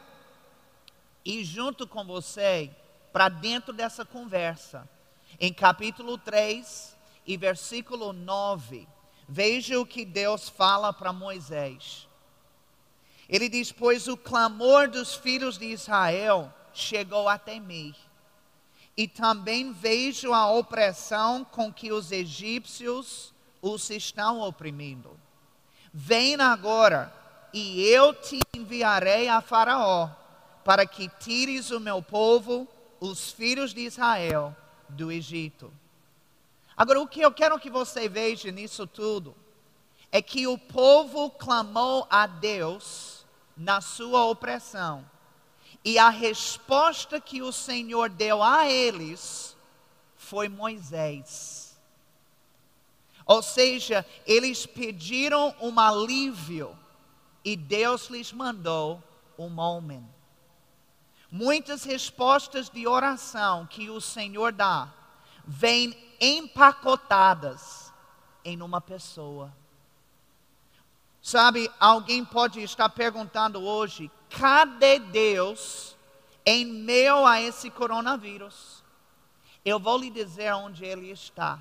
ir 1.23 1.43
junto 1.43 1.87
com 1.87 2.03
você 2.05 2.71
para 3.11 3.29
dentro 3.29 3.73
dessa 3.73 4.05
conversa. 4.05 4.87
Em 5.39 5.53
capítulo 5.53 6.17
3, 6.17 6.94
e 7.25 7.37
versículo 7.37 8.13
9, 8.13 8.87
veja 9.27 9.79
o 9.79 9.85
que 9.85 10.05
Deus 10.05 10.47
fala 10.47 10.93
para 10.93 11.11
Moisés. 11.11 12.07
Ele 13.27 13.49
diz: 13.49 13.71
Pois 13.71 14.07
o 14.07 14.15
clamor 14.15 14.87
dos 14.87 15.15
filhos 15.15 15.57
de 15.57 15.65
Israel 15.65 16.53
chegou 16.73 17.27
até 17.27 17.59
mim, 17.59 17.95
e 18.95 19.07
também 19.07 19.73
vejo 19.73 20.33
a 20.33 20.49
opressão 20.51 21.43
com 21.43 21.73
que 21.73 21.91
os 21.91 22.11
egípcios 22.11 23.33
os 23.61 23.89
estão 23.89 24.41
oprimindo. 24.41 25.19
Vem 25.91 26.35
agora, 26.35 27.13
e 27.53 27.81
eu 27.83 28.13
te 28.13 28.39
enviarei 28.55 29.27
a 29.27 29.41
Faraó, 29.41 30.09
para 30.63 30.85
que 30.85 31.09
tires 31.19 31.71
o 31.71 31.79
meu 31.79 32.01
povo, 32.01 32.67
os 32.99 33.31
filhos 33.31 33.73
de 33.73 33.81
Israel, 33.81 34.55
do 34.89 35.11
Egito. 35.11 35.71
Agora, 36.77 36.99
o 36.99 37.07
que 37.07 37.21
eu 37.21 37.31
quero 37.31 37.59
que 37.59 37.69
você 37.69 38.09
veja 38.09 38.51
nisso 38.51 38.85
tudo 38.85 39.35
é 40.11 40.21
que 40.21 40.47
o 40.47 40.57
povo 40.57 41.29
clamou 41.29 42.05
a 42.09 42.27
Deus 42.27 43.25
na 43.55 43.81
sua 43.81 44.25
opressão. 44.25 45.09
E 45.83 45.97
a 45.97 46.09
resposta 46.09 47.21
que 47.21 47.41
o 47.41 47.51
Senhor 47.51 48.09
deu 48.09 48.41
a 48.41 48.67
eles 48.67 49.55
foi 50.15 50.49
Moisés. 50.49 51.77
Ou 53.25 53.41
seja, 53.41 54.05
eles 54.25 54.65
pediram 54.65 55.55
um 55.61 55.79
alívio 55.79 56.77
e 57.43 57.55
Deus 57.55 58.07
lhes 58.07 58.31
mandou 58.31 59.01
um 59.37 59.59
homem. 59.59 60.07
Muitas 61.31 61.83
respostas 61.83 62.69
de 62.69 62.87
oração 62.87 63.65
que 63.65 63.89
o 63.89 63.99
Senhor 63.99 64.51
dá 64.51 64.93
vêm 65.45 66.04
empacotadas 66.19 67.93
em 68.43 68.61
uma 68.61 68.79
pessoa. 68.79 69.53
Sabe, 71.21 71.71
alguém 71.79 72.23
pode 72.23 72.61
estar 72.61 72.89
perguntando 72.89 73.63
hoje: 73.63 74.11
cadê 74.29 74.99
Deus 74.99 75.95
em 76.45 76.65
meio 76.65 77.25
a 77.25 77.41
esse 77.41 77.69
coronavírus? 77.69 78.83
Eu 79.63 79.79
vou 79.79 79.97
lhe 79.97 80.11
dizer 80.11 80.53
onde 80.53 80.85
Ele 80.85 81.11
está. 81.11 81.59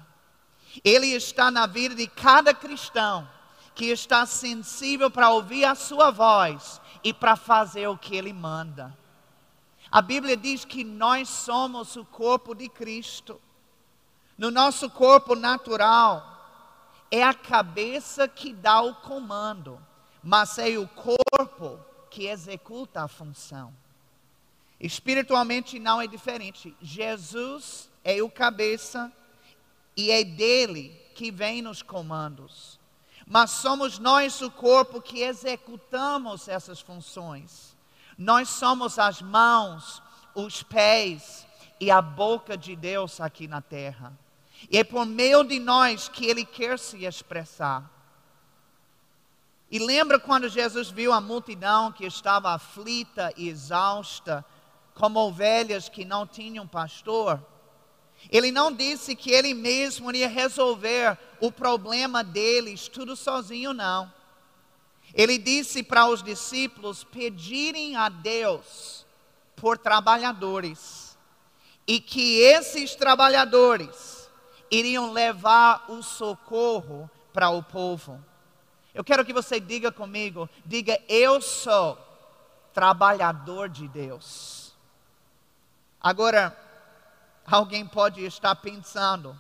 Ele 0.85 1.07
está 1.09 1.51
na 1.51 1.67
vida 1.67 1.95
de 1.95 2.07
cada 2.07 2.53
cristão 2.53 3.27
que 3.75 3.87
está 3.87 4.27
sensível 4.27 5.11
para 5.11 5.31
ouvir 5.31 5.65
a 5.65 5.75
Sua 5.75 6.11
voz 6.11 6.81
e 7.03 7.15
para 7.15 7.35
fazer 7.35 7.89
o 7.89 7.97
que 7.97 8.15
Ele 8.15 8.33
manda. 8.33 8.97
A 9.91 10.03
Bíblia 10.03 10.37
diz 10.37 10.65
que 10.65 10.85
nós 10.85 11.29
somos 11.29 11.97
o 11.97 12.05
corpo 12.05 12.55
de 12.55 12.69
Cristo. 12.69 13.41
No 14.37 14.51
nosso 14.51 14.91
corpo 14.91 15.35
natural, 15.35 16.35
é 17.11 17.23
a 17.23 17.33
cabeça 17.33 18.27
que 18.27 18.53
dá 18.53 18.81
o 18.81 18.97
comando, 18.97 19.81
mas 20.23 20.59
é 20.59 20.77
o 20.77 20.89
corpo 20.89 21.79
que 22.11 22.27
executa 22.27 23.03
a 23.03 23.09
função. 23.09 23.73
Espiritualmente 24.81 25.79
não 25.79 26.01
é 26.01 26.07
diferente. 26.07 26.77
Jesus 26.83 27.89
é 28.03 28.21
o 28.23 28.29
cabeça 28.29 29.13
e 29.97 30.11
é 30.11 30.25
dele 30.25 31.01
que 31.15 31.31
vem 31.31 31.63
nos 31.63 31.83
comandos. 31.83 32.79
Mas 33.27 33.51
somos 33.53 33.99
nós 33.99 34.43
o 34.43 34.51
corpo 34.51 35.01
que 35.01 35.23
executamos 35.23 36.49
essas 36.49 36.81
funções. 36.81 37.77
Nós 38.19 38.49
somos 38.49 38.99
as 38.99 39.23
mãos, 39.23 40.03
os 40.35 40.63
pés 40.63 41.47
e 41.81 41.91
a 41.91 42.03
boca 42.03 42.57
de 42.57 42.77
Deus 42.77 43.21
aqui 43.21 43.49
na 43.49 43.63
terra. 43.63 44.13
E 44.71 44.79
é 44.79 44.85
por 44.85 45.07
meio 45.07 45.45
de 45.45 45.59
nós 45.59 46.09
que 46.09 46.27
ele 46.27 46.45
quer 46.45 46.79
se 46.79 47.05
expressar. 47.05 47.91
E 49.71 49.79
lembra 49.79 50.19
quando 50.19 50.49
Jesus 50.49 50.91
viu 50.91 51.13
a 51.13 51.21
multidão 51.21 51.91
que 51.91 52.07
estava 52.07 52.51
aflita 52.51 53.33
e 53.37 53.49
exausta, 53.49 54.45
como 54.95 55.19
ovelhas 55.19 55.89
que 55.89 56.05
não 56.05 56.27
tinham 56.27 56.67
pastor? 56.67 57.45
Ele 58.31 58.51
não 58.53 58.73
disse 58.73 59.17
que 59.17 59.31
ele 59.31 59.53
mesmo 59.53 60.11
iria 60.11 60.29
resolver 60.29 61.19
o 61.41 61.51
problema 61.51 62.23
deles 62.23 62.89
tudo 62.89 63.17
sozinho, 63.17 63.73
não. 63.73 64.13
Ele 65.13 65.39
disse 65.39 65.83
para 65.83 66.07
os 66.07 66.23
discípulos 66.23 67.05
pedirem 67.05 67.97
a 67.97 68.09
Deus 68.09 69.05
por 69.57 69.79
trabalhadores, 69.79 71.17
e 71.87 72.01
que 72.01 72.39
esses 72.41 72.95
trabalhadores 72.95 74.24
iriam 74.79 75.13
levar 75.13 75.85
o 75.89 76.03
socorro 76.03 77.11
para 77.33 77.51
o 77.51 77.63
povo. 77.63 78.23
Eu 78.93 79.05
quero 79.05 79.25
que 79.25 79.33
você 79.33 79.59
diga 79.59 79.91
comigo, 79.91 80.49
diga 80.65 81.01
eu 81.09 81.41
sou 81.41 81.99
trabalhador 82.73 83.69
de 83.69 83.89
Deus. 83.89 84.73
Agora, 86.01 86.57
alguém 87.47 87.87
pode 87.87 88.25
estar 88.25 88.55
pensando, 88.57 89.39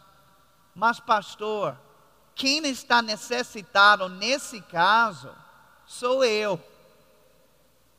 mas 0.75 0.99
pastor, 0.99 1.79
quem 2.35 2.67
está 2.67 3.01
necessitado 3.01 4.09
nesse 4.09 4.61
caso 4.61 5.31
sou 5.87 6.25
eu. 6.25 6.61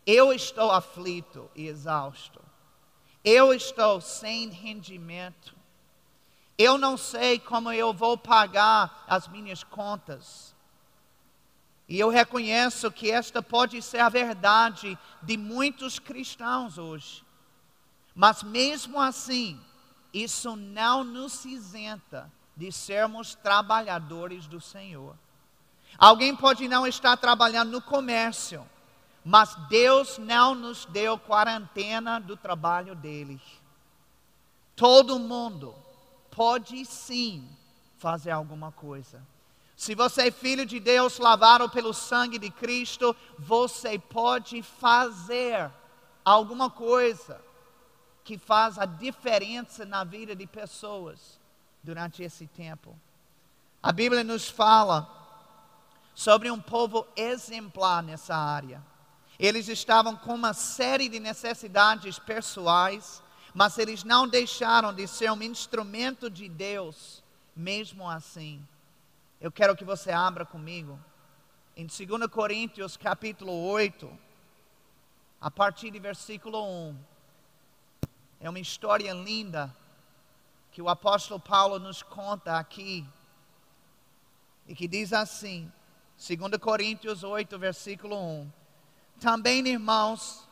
Eu 0.06 0.34
estou 0.34 0.72
aflito 0.72 1.50
e 1.56 1.68
exausto. 1.68 2.42
Eu 3.24 3.54
estou 3.54 4.00
sem 4.02 4.50
rendimento. 4.50 5.55
Eu 6.58 6.78
não 6.78 6.98
sei 6.98 7.38
como 7.38 7.72
eu 7.72 7.94
vou 7.94 8.18
pagar 8.18 9.04
as 9.08 9.28
minhas 9.28 9.64
contas. 9.64 10.56
E 11.88 12.00
eu 12.00 12.10
reconheço 12.10 12.92
que 12.92 13.12
esta 13.12 13.42
pode 13.42 13.82
ser 13.82 14.00
a 14.00 14.10
verdade 14.10 14.98
de 15.22 15.38
muitos 15.38 16.00
cristãos 16.00 16.78
hoje. 16.78 17.24
Mas 18.16 18.42
mesmo 18.42 19.00
assim, 19.00 19.60
isso 20.14 20.56
não 20.56 21.04
nos 21.04 21.44
isenta 21.44 22.32
de 22.56 22.72
sermos 22.72 23.36
trabalhadores 23.36 24.48
do 24.48 24.62
Senhor. 24.62 25.16
Alguém 25.98 26.34
pode 26.36 26.68
não 26.68 26.88
estar 26.88 27.18
trabalhando 27.18 27.72
no 27.72 27.82
comércio, 27.82 28.68
mas 29.24 29.56
Deus 29.68 30.18
não 30.18 30.56
nos 30.56 30.86
deu 30.86 31.20
quarentena 31.20 32.20
do 32.20 32.38
trabalho 32.38 32.96
dele. 32.96 33.42
Todo 34.76 35.20
mundo 35.20 35.76
pode 36.36 36.86
sim 36.86 37.48
fazer 37.98 38.32
alguma 38.32 38.72
coisa. 38.72 39.26
Se 39.76 39.96
você 39.96 40.28
é 40.28 40.32
filho 40.32 40.66
de 40.66 40.80
Deus, 40.80 41.18
lavado 41.18 41.70
pelo 41.70 41.94
sangue 41.94 42.38
de 42.38 42.50
Cristo, 42.50 43.16
você 43.40 43.98
pode 43.98 44.62
fazer 44.62 45.72
alguma 46.24 46.70
coisa 46.70 47.42
que 48.24 48.38
faz 48.38 48.78
a 48.78 48.86
diferença 48.86 49.86
na 49.86 50.04
vida 50.04 50.36
de 50.36 50.46
pessoas 50.46 51.40
durante 51.84 52.24
esse 52.24 52.48
tempo. 52.48 52.98
A 53.82 53.92
Bíblia 53.92 54.24
nos 54.24 54.50
fala 54.50 55.08
sobre 56.14 56.50
um 56.50 56.60
povo 56.60 57.06
exemplar 57.16 58.02
nessa 58.02 58.36
área. 58.36 58.84
Eles 59.38 59.68
estavam 59.68 60.16
com 60.16 60.34
uma 60.34 60.54
série 60.54 61.08
de 61.10 61.20
necessidades 61.20 62.18
pessoais, 62.18 63.22
mas 63.56 63.78
eles 63.78 64.04
não 64.04 64.28
deixaram 64.28 64.94
de 64.94 65.08
ser 65.08 65.32
um 65.32 65.42
instrumento 65.42 66.30
de 66.30 66.50
Deus, 66.50 67.24
mesmo 67.56 68.08
assim. 68.08 68.62
Eu 69.40 69.50
quero 69.50 69.78
que 69.78 69.86
você 69.86 70.12
abra 70.12 70.46
comigo 70.46 71.00
em 71.74 71.86
2 71.86 72.30
Coríntios 72.30 72.98
capítulo 72.98 73.54
8, 73.54 74.12
a 75.40 75.50
partir 75.50 75.90
de 75.90 76.00
versículo 76.00 76.62
1. 76.92 76.98
É 78.42 78.50
uma 78.50 78.60
história 78.60 79.14
linda 79.14 79.74
que 80.74 80.82
o 80.82 80.90
apóstolo 80.90 81.40
Paulo 81.40 81.80
nos 81.80 82.04
conta 82.04 82.58
aqui. 82.58 83.08
E 84.68 84.76
que 84.76 84.86
diz 84.86 85.14
assim, 85.14 85.72
2 86.18 86.58
Coríntios 86.60 87.24
8, 87.24 87.58
versículo 87.58 88.18
1. 88.18 88.52
Também, 89.22 89.66
irmãos, 89.66 90.45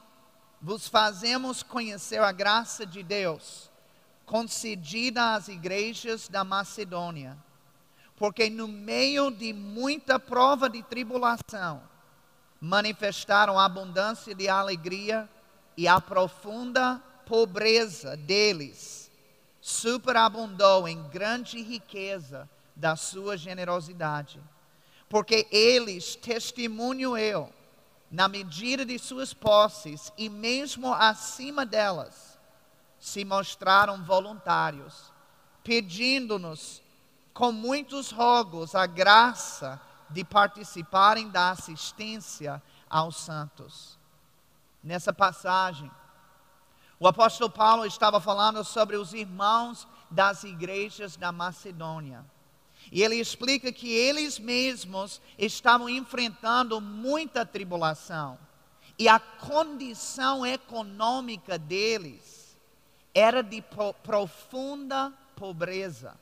vos 0.64 0.88
fazemos 0.88 1.62
conhecer 1.62 2.22
a 2.22 2.32
graça 2.32 2.86
de 2.86 3.04
Deus 3.04 3.70
concedida 4.26 5.34
às 5.34 5.50
igrejas 5.50 6.30
da 6.30 6.46
Macedônia, 6.46 7.38
porque 8.16 8.50
no 8.50 8.66
meio 8.66 9.30
de 9.30 9.52
muita 9.52 10.18
prova 10.18 10.70
de 10.70 10.82
tribulação, 10.82 11.84
manifestaram 12.62 13.60
abundância 13.60 14.34
de 14.34 14.48
alegria 14.48 15.30
e 15.76 15.86
a 15.86 16.00
profunda 16.00 17.04
pobreza 17.26 18.16
deles 18.16 19.12
superabundou 19.60 20.88
em 20.88 21.04
grande 21.10 21.62
riqueza 21.62 22.50
da 22.74 22.96
sua 22.96 23.36
generosidade. 23.36 24.40
Porque 25.10 25.46
eles, 25.52 26.16
testemunho 26.16 27.18
eu, 27.18 27.52
na 28.14 28.28
medida 28.28 28.86
de 28.86 29.00
suas 29.00 29.34
posses 29.34 30.14
e 30.16 30.30
mesmo 30.30 30.94
acima 30.94 31.66
delas, 31.66 32.40
se 33.00 33.26
mostraram 33.26 34.04
voluntários, 34.04 35.12
pedindo-nos 35.64 36.84
com 37.34 37.52
muitos 37.52 38.12
rogos 38.12 38.76
a 38.76 38.86
graça 38.86 39.82
de 40.12 40.24
participarem 40.24 41.28
da 41.32 41.50
assistência 41.50 42.62
aos 42.88 43.18
santos. 43.18 43.98
Nessa 44.84 45.12
passagem, 45.12 45.90
o 47.00 47.08
apóstolo 47.08 47.50
Paulo 47.50 47.84
estava 47.84 48.22
falando 48.22 48.64
sobre 48.64 48.96
os 48.96 49.16
irmãos 49.16 49.88
das 50.12 50.44
igrejas 50.44 51.18
da 51.18 51.32
Macedônia. 51.32 52.24
E 52.92 53.02
ele 53.02 53.16
explica 53.16 53.72
que 53.72 53.92
eles 53.92 54.38
mesmos 54.38 55.22
estavam 55.38 55.90
enfrentando 55.90 56.80
muita 56.80 57.46
tribulação. 57.46 58.38
E 58.98 59.08
a 59.08 59.20
condição 59.20 60.46
econômica 60.46 61.58
deles 61.58 62.56
era 63.14 63.42
de 63.42 63.64
profunda 64.04 65.12
pobreza. 65.36 66.16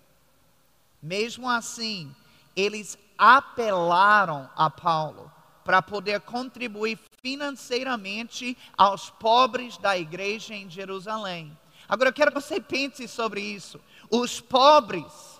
Mesmo 1.02 1.50
assim, 1.50 2.14
eles 2.56 2.98
apelaram 3.18 4.50
a 4.56 4.70
Paulo 4.70 5.32
para 5.64 5.82
poder 5.82 6.22
contribuir 6.22 7.00
financeiramente 7.22 8.58
aos 8.78 9.10
pobres 9.10 9.78
da 9.78 9.98
igreja 9.98 10.56
em 10.56 10.70
Jerusalém. 10.70 11.58
Agora 11.88 12.10
eu 12.10 12.14
quero 12.14 12.32
que 12.32 12.42
você 12.42 12.60
pense 12.60 13.08
sobre 13.08 13.42
isso. 13.42 13.80
Os 14.10 14.42
pobres 14.42 15.31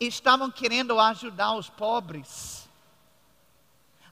estavam 0.00 0.50
querendo 0.50 0.98
ajudar 0.98 1.54
os 1.54 1.68
pobres. 1.68 2.68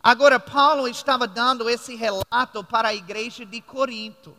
Agora, 0.03 0.39
Paulo 0.39 0.87
estava 0.87 1.27
dando 1.27 1.69
esse 1.69 1.97
relato 1.97 2.63
para 2.63 2.89
a 2.89 2.95
igreja 2.95 3.45
de 3.45 3.61
Corinto. 3.61 4.37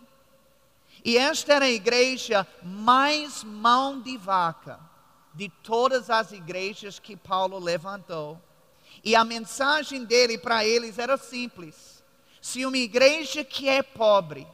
E 1.04 1.18
esta 1.18 1.54
era 1.54 1.66
a 1.66 1.70
igreja 1.70 2.48
mais 2.62 3.44
mão 3.44 4.00
de 4.00 4.18
vaca 4.18 4.80
de 5.34 5.50
todas 5.64 6.10
as 6.10 6.32
igrejas 6.32 7.00
que 7.00 7.16
Paulo 7.16 7.60
levantou. 7.60 8.40
E 9.04 9.16
a 9.16 9.24
mensagem 9.24 10.04
dele 10.04 10.38
para 10.38 10.66
eles 10.66 11.00
era 11.00 11.18
simples: 11.18 12.04
se 12.42 12.66
uma 12.66 12.78
igreja 12.78 13.44
que 13.44 13.68
é 13.70 13.82
pobre 13.82 14.48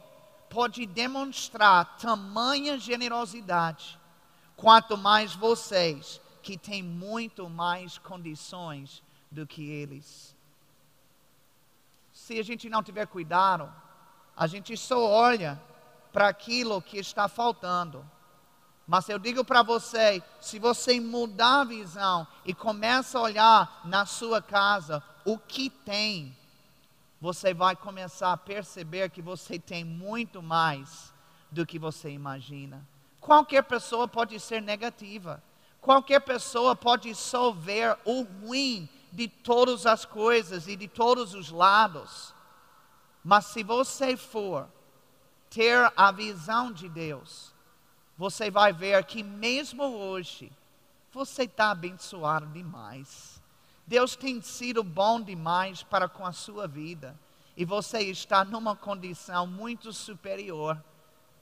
pode 0.48 0.86
demonstrar 0.86 1.96
tamanha 1.98 2.78
generosidade, 2.78 3.98
quanto 4.56 4.96
mais 4.96 5.34
vocês 5.34 6.20
que 6.46 6.56
têm 6.56 6.80
muito 6.80 7.50
mais 7.50 7.98
condições 7.98 9.02
do 9.28 9.44
que 9.44 9.68
eles. 9.68 10.32
Se 12.12 12.38
a 12.38 12.42
gente 12.44 12.70
não 12.70 12.84
tiver 12.84 13.04
cuidado, 13.08 13.68
a 14.36 14.46
gente 14.46 14.76
só 14.76 15.10
olha 15.10 15.60
para 16.12 16.28
aquilo 16.28 16.80
que 16.80 16.98
está 16.98 17.26
faltando. 17.26 18.08
Mas 18.86 19.08
eu 19.08 19.18
digo 19.18 19.44
para 19.44 19.64
você, 19.64 20.22
se 20.40 20.60
você 20.60 21.00
mudar 21.00 21.62
a 21.62 21.64
visão 21.64 22.24
e 22.44 22.54
começa 22.54 23.18
a 23.18 23.22
olhar 23.22 23.80
na 23.84 24.06
sua 24.06 24.40
casa 24.40 25.02
o 25.24 25.36
que 25.36 25.68
tem, 25.68 26.32
você 27.20 27.52
vai 27.52 27.74
começar 27.74 28.32
a 28.32 28.36
perceber 28.36 29.10
que 29.10 29.20
você 29.20 29.58
tem 29.58 29.82
muito 29.84 30.40
mais 30.40 31.12
do 31.50 31.66
que 31.66 31.76
você 31.76 32.08
imagina. 32.08 32.86
Qualquer 33.20 33.64
pessoa 33.64 34.06
pode 34.06 34.38
ser 34.38 34.62
negativa. 34.62 35.42
Qualquer 35.80 36.20
pessoa 36.20 36.74
pode 36.74 37.14
só 37.14 37.52
ver 37.52 37.96
o 38.04 38.22
ruim 38.22 38.88
de 39.12 39.28
todas 39.28 39.86
as 39.86 40.04
coisas 40.04 40.66
e 40.68 40.76
de 40.76 40.88
todos 40.88 41.34
os 41.34 41.50
lados. 41.50 42.34
Mas 43.24 43.46
se 43.46 43.62
você 43.62 44.16
for 44.16 44.68
ter 45.48 45.92
a 45.96 46.12
visão 46.12 46.72
de 46.72 46.88
Deus, 46.88 47.52
você 48.16 48.50
vai 48.50 48.72
ver 48.72 49.04
que 49.04 49.22
mesmo 49.22 49.84
hoje, 49.84 50.52
você 51.12 51.44
está 51.44 51.70
abençoado 51.70 52.46
demais. 52.46 53.40
Deus 53.86 54.16
tem 54.16 54.40
sido 54.42 54.82
bom 54.82 55.20
demais 55.20 55.82
para 55.82 56.08
com 56.08 56.26
a 56.26 56.32
sua 56.32 56.66
vida. 56.66 57.18
E 57.56 57.64
você 57.64 58.00
está 58.00 58.44
numa 58.44 58.76
condição 58.76 59.46
muito 59.46 59.92
superior 59.92 60.82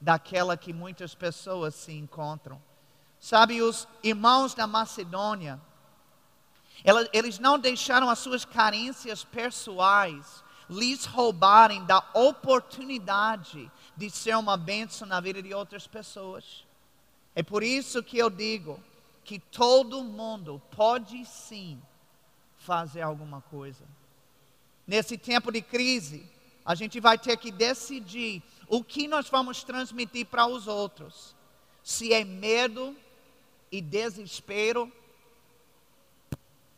daquela 0.00 0.56
que 0.56 0.72
muitas 0.72 1.14
pessoas 1.14 1.74
se 1.74 1.92
encontram. 1.92 2.62
Sabe, 3.24 3.62
os 3.62 3.88
irmãos 4.02 4.52
da 4.52 4.66
Macedônia, 4.66 5.58
eles 7.10 7.38
não 7.38 7.58
deixaram 7.58 8.10
as 8.10 8.18
suas 8.18 8.44
carências 8.44 9.24
pessoais 9.24 10.44
lhes 10.68 11.06
roubarem 11.06 11.82
da 11.86 12.06
oportunidade 12.12 13.72
de 13.96 14.10
ser 14.10 14.36
uma 14.36 14.58
bênção 14.58 15.08
na 15.08 15.22
vida 15.22 15.42
de 15.42 15.54
outras 15.54 15.86
pessoas. 15.86 16.66
É 17.34 17.42
por 17.42 17.62
isso 17.62 18.02
que 18.02 18.18
eu 18.18 18.28
digo 18.28 18.78
que 19.24 19.38
todo 19.38 20.04
mundo 20.04 20.60
pode 20.76 21.24
sim 21.24 21.80
fazer 22.58 23.00
alguma 23.00 23.40
coisa. 23.40 23.86
Nesse 24.86 25.16
tempo 25.16 25.50
de 25.50 25.62
crise, 25.62 26.30
a 26.62 26.74
gente 26.74 27.00
vai 27.00 27.16
ter 27.16 27.38
que 27.38 27.50
decidir 27.50 28.42
o 28.68 28.84
que 28.84 29.08
nós 29.08 29.30
vamos 29.30 29.64
transmitir 29.64 30.26
para 30.26 30.46
os 30.46 30.68
outros. 30.68 31.34
Se 31.82 32.12
é 32.12 32.22
medo 32.22 32.94
e 33.74 33.80
desespero, 33.80 34.90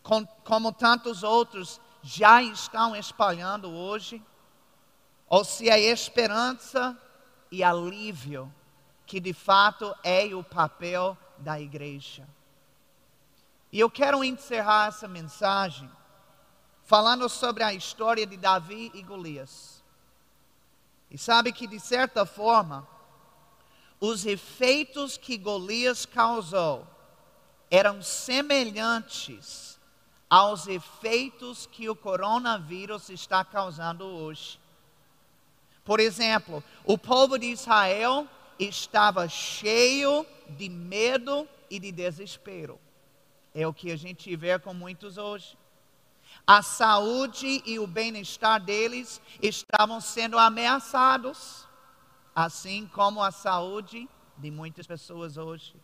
com, 0.03 0.25
como 0.45 0.73
tantos 0.73 1.23
outros 1.23 1.79
já 2.03 2.43
estão 2.43 2.97
espalhando 2.97 3.71
hoje, 3.71 4.23
ou 5.29 5.45
se 5.45 5.69
é 5.69 5.79
esperança 5.79 6.97
e 7.51 7.63
alívio, 7.63 8.51
que 9.05 9.21
de 9.21 9.35
fato 9.35 9.95
é 10.03 10.35
o 10.35 10.43
papel 10.43 11.19
da 11.37 11.61
igreja. 11.61 12.27
E 13.71 13.79
eu 13.79 13.91
quero 13.91 14.25
encerrar 14.25 14.89
essa 14.89 15.07
mensagem 15.07 15.91
falando 16.83 17.29
sobre 17.29 17.63
a 17.63 17.75
história 17.75 18.27
de 18.27 18.39
Davi 18.39 18.91
e 18.95 19.03
Golias. 19.03 19.85
E 21.11 21.19
sabe 21.19 21.53
que, 21.53 21.67
de 21.67 21.79
certa 21.79 22.25
forma, 22.25 22.89
os 24.01 24.27
efeitos 24.27 25.17
que 25.17 25.37
Golias 25.37 26.05
causou 26.05 26.87
eram 27.71 28.03
semelhantes 28.03 29.79
aos 30.29 30.67
efeitos 30.67 31.67
que 31.67 31.89
o 31.89 31.97
coronavírus 31.97 33.09
está 33.11 33.45
causando 33.45 34.05
hoje. 34.05 34.59
Por 35.85 36.01
exemplo, 36.01 36.63
o 36.85 36.99
povo 36.99 37.39
de 37.39 37.47
Israel 37.47 38.27
estava 38.59 39.29
cheio 39.29 40.27
de 40.51 40.69
medo 40.69 41.49
e 41.71 41.79
de 41.79 41.93
desespero. 41.93 42.79
É 43.55 43.67
o 43.67 43.73
que 43.73 43.91
a 43.91 43.97
gente 43.97 44.35
vê 44.37 44.59
com 44.59 44.75
muitos 44.75 45.17
hoje 45.17 45.57
a 46.47 46.63
saúde 46.63 47.63
e 47.67 47.79
o 47.79 47.87
bem-estar 47.87 48.61
deles 48.61 49.21
estavam 49.43 50.01
sendo 50.01 50.39
ameaçados, 50.39 51.66
assim 52.37 52.87
como 52.89 53.23
a 53.23 53.31
saúde 53.31 54.07
de 54.37 54.51
muitas 54.51 54.87
pessoas 54.87 55.39
hoje. 55.39 55.75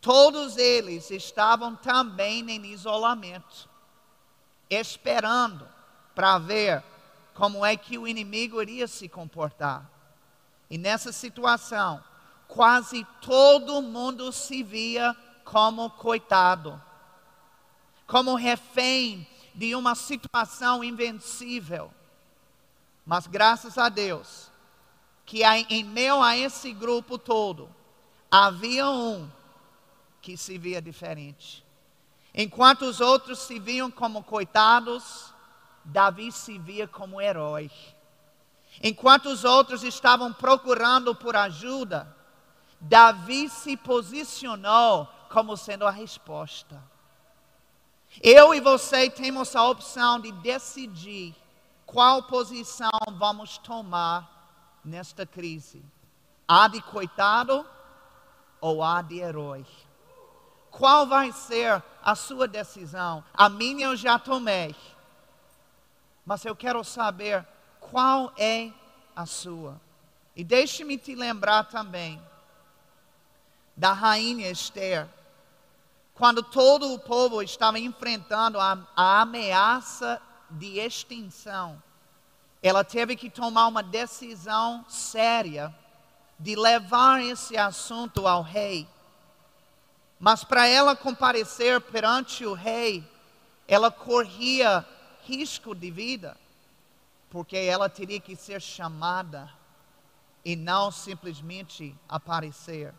Todos 0.00 0.56
eles 0.56 1.10
estavam 1.10 1.76
também 1.76 2.40
em 2.50 2.64
isolamento, 2.72 3.68
esperando 4.70 5.68
para 6.14 6.38
ver 6.38 6.82
como 7.34 7.66
é 7.66 7.76
que 7.76 7.98
o 7.98 8.08
inimigo 8.08 8.62
iria 8.62 8.88
se 8.88 9.10
comportar. 9.10 9.90
E 10.70 10.78
nessa 10.78 11.12
situação, 11.12 12.02
quase 12.46 13.06
todo 13.20 13.82
mundo 13.82 14.32
se 14.32 14.62
via 14.62 15.14
como 15.44 15.90
coitado, 15.90 16.82
como 18.06 18.36
refém 18.36 19.28
de 19.54 19.74
uma 19.74 19.94
situação 19.94 20.82
invencível. 20.82 21.92
Mas 23.04 23.26
graças 23.26 23.76
a 23.76 23.88
Deus, 23.88 24.47
que 25.28 25.44
em 25.44 25.84
meio 25.84 26.22
a 26.22 26.34
esse 26.34 26.72
grupo 26.72 27.18
todo, 27.18 27.68
havia 28.30 28.88
um 28.88 29.30
que 30.22 30.38
se 30.38 30.56
via 30.56 30.80
diferente. 30.80 31.62
Enquanto 32.34 32.86
os 32.86 32.98
outros 32.98 33.40
se 33.40 33.58
viam 33.58 33.90
como 33.90 34.24
coitados, 34.24 35.34
Davi 35.84 36.32
se 36.32 36.58
via 36.58 36.88
como 36.88 37.20
herói. 37.20 37.70
Enquanto 38.82 39.26
os 39.26 39.44
outros 39.44 39.82
estavam 39.82 40.32
procurando 40.32 41.14
por 41.14 41.36
ajuda, 41.36 42.16
Davi 42.80 43.50
se 43.50 43.76
posicionou 43.76 45.06
como 45.28 45.58
sendo 45.58 45.86
a 45.86 45.90
resposta. 45.90 46.82
Eu 48.22 48.54
e 48.54 48.62
você 48.62 49.10
temos 49.10 49.54
a 49.54 49.62
opção 49.62 50.18
de 50.18 50.32
decidir 50.32 51.34
qual 51.84 52.22
posição 52.22 52.88
vamos 53.18 53.58
tomar 53.58 54.37
nesta 54.84 55.26
crise: 55.26 55.82
a 56.46 56.68
de 56.68 56.80
coitado 56.80 57.66
ou 58.60 58.82
a 58.82 59.02
de 59.02 59.18
herói. 59.18 59.66
Qual 60.70 61.06
vai 61.06 61.32
ser 61.32 61.82
a 62.02 62.14
sua 62.14 62.46
decisão? 62.46 63.24
A 63.34 63.48
minha 63.48 63.86
eu 63.86 63.96
já 63.96 64.18
tomei. 64.18 64.74
Mas 66.24 66.44
eu 66.44 66.54
quero 66.54 66.84
saber 66.84 67.46
qual 67.80 68.32
é 68.36 68.70
a 69.16 69.24
sua. 69.26 69.80
E 70.36 70.44
deixe-me 70.44 70.98
te 70.98 71.14
lembrar 71.14 71.64
também 71.64 72.22
da 73.76 73.92
rainha 73.92 74.50
Esther 74.50 75.08
quando 76.18 76.42
todo 76.42 76.92
o 76.92 76.98
povo 76.98 77.40
estava 77.40 77.78
enfrentando 77.78 78.58
a, 78.58 78.76
a 78.96 79.20
ameaça 79.20 80.20
de 80.50 80.80
extinção, 80.80 81.80
ela 82.62 82.82
teve 82.82 83.16
que 83.16 83.30
tomar 83.30 83.66
uma 83.68 83.82
decisão 83.82 84.84
séria 84.88 85.74
de 86.38 86.56
levar 86.56 87.22
esse 87.22 87.56
assunto 87.56 88.26
ao 88.26 88.42
rei. 88.42 88.88
Mas 90.18 90.42
para 90.42 90.66
ela 90.66 90.96
comparecer 90.96 91.80
perante 91.80 92.44
o 92.44 92.54
rei, 92.54 93.08
ela 93.66 93.90
corria 93.90 94.84
risco 95.24 95.74
de 95.74 95.90
vida, 95.90 96.36
porque 97.30 97.56
ela 97.56 97.88
teria 97.88 98.18
que 98.18 98.34
ser 98.34 98.60
chamada 98.60 99.50
e 100.44 100.56
não 100.56 100.90
simplesmente 100.90 101.94
aparecer. 102.08 102.94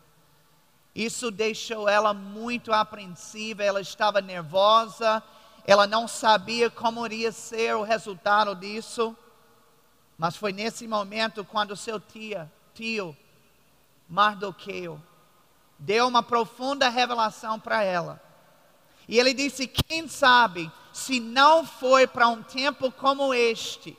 Isso 0.94 1.30
deixou 1.30 1.88
ela 1.88 2.14
muito 2.14 2.72
apreensiva, 2.72 3.62
ela 3.62 3.80
estava 3.80 4.20
nervosa, 4.20 5.22
ela 5.66 5.86
não 5.86 6.08
sabia 6.08 6.70
como 6.70 7.04
iria 7.04 7.32
ser 7.32 7.74
o 7.76 7.82
resultado 7.82 8.54
disso. 8.54 9.16
Mas 10.20 10.36
foi 10.36 10.52
nesse 10.52 10.86
momento 10.86 11.42
quando 11.44 11.74
seu 11.74 11.98
tia, 11.98 12.52
tio 12.74 13.16
Mardoqueu 14.06 15.00
deu 15.78 16.06
uma 16.06 16.22
profunda 16.22 16.90
revelação 16.90 17.58
para 17.58 17.82
ela. 17.82 18.22
E 19.08 19.18
ele 19.18 19.32
disse: 19.32 19.66
Quem 19.66 20.06
sabe 20.06 20.70
se 20.92 21.18
não 21.18 21.64
foi 21.64 22.06
para 22.06 22.28
um 22.28 22.42
tempo 22.42 22.92
como 22.92 23.32
este 23.32 23.96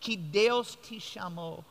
que 0.00 0.16
Deus 0.16 0.78
te 0.82 0.98
chamou 0.98 1.62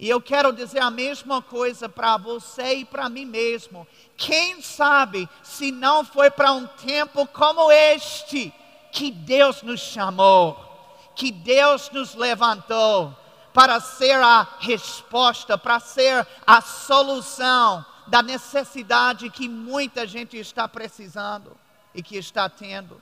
e 0.00 0.08
eu 0.08 0.18
quero 0.18 0.50
dizer 0.50 0.78
a 0.78 0.90
mesma 0.90 1.42
coisa 1.42 1.86
para 1.86 2.16
você 2.16 2.76
e 2.76 2.84
para 2.86 3.10
mim 3.10 3.26
mesmo. 3.26 3.86
Quem 4.16 4.62
sabe 4.62 5.28
se 5.42 5.70
não 5.70 6.06
foi 6.06 6.30
para 6.30 6.52
um 6.52 6.66
tempo 6.66 7.26
como 7.26 7.70
este 7.70 8.50
que 8.90 9.10
Deus 9.10 9.62
nos 9.62 9.78
chamou, 9.78 10.69
que 11.14 11.30
Deus 11.30 11.90
nos 11.90 12.14
levantou 12.14 13.16
para 13.52 13.80
ser 13.80 14.20
a 14.22 14.46
resposta, 14.60 15.58
para 15.58 15.80
ser 15.80 16.26
a 16.46 16.60
solução 16.60 17.84
da 18.06 18.22
necessidade 18.22 19.30
que 19.30 19.48
muita 19.48 20.06
gente 20.06 20.36
está 20.36 20.68
precisando 20.68 21.56
e 21.94 22.02
que 22.02 22.16
está 22.16 22.48
tendo. 22.48 23.00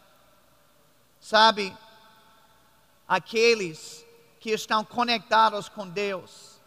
Sabe, 1.21 1.75
aqueles 3.07 4.05
que 4.39 4.51
estão 4.51 4.85
conectados 4.85 5.69
com 5.69 5.89
Deus, 5.89 6.61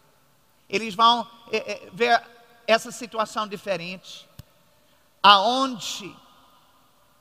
eles 0.67 0.95
vão 0.95 1.29
é, 1.51 1.57
é, 1.57 1.89
ver 1.91 2.21
essa 2.67 2.91
situação 2.91 3.47
diferente, 3.47 4.27
aonde 5.21 6.15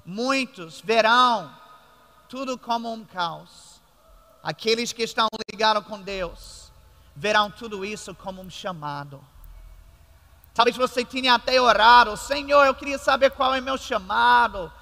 muitos 0.04 0.80
verão 0.80 1.54
tudo 2.28 2.56
como 2.56 2.92
um 2.92 3.04
caos. 3.04 3.69
Aqueles 4.43 4.93
que 4.93 5.03
estão 5.03 5.28
ligados 5.51 5.84
com 5.86 6.01
Deus 6.01 6.72
verão 7.14 7.51
tudo 7.51 7.84
isso 7.84 8.14
como 8.14 8.41
um 8.41 8.49
chamado. 8.49 9.22
Talvez 10.55 10.76
você 10.76 11.05
tenha 11.05 11.34
até 11.34 11.61
orado, 11.61 12.16
Senhor, 12.16 12.64
eu 12.64 12.74
queria 12.74 12.99
saber 12.99 13.30
qual 13.30 13.55
é 13.55 13.61
meu 13.61 13.76
chamado. 13.76 14.72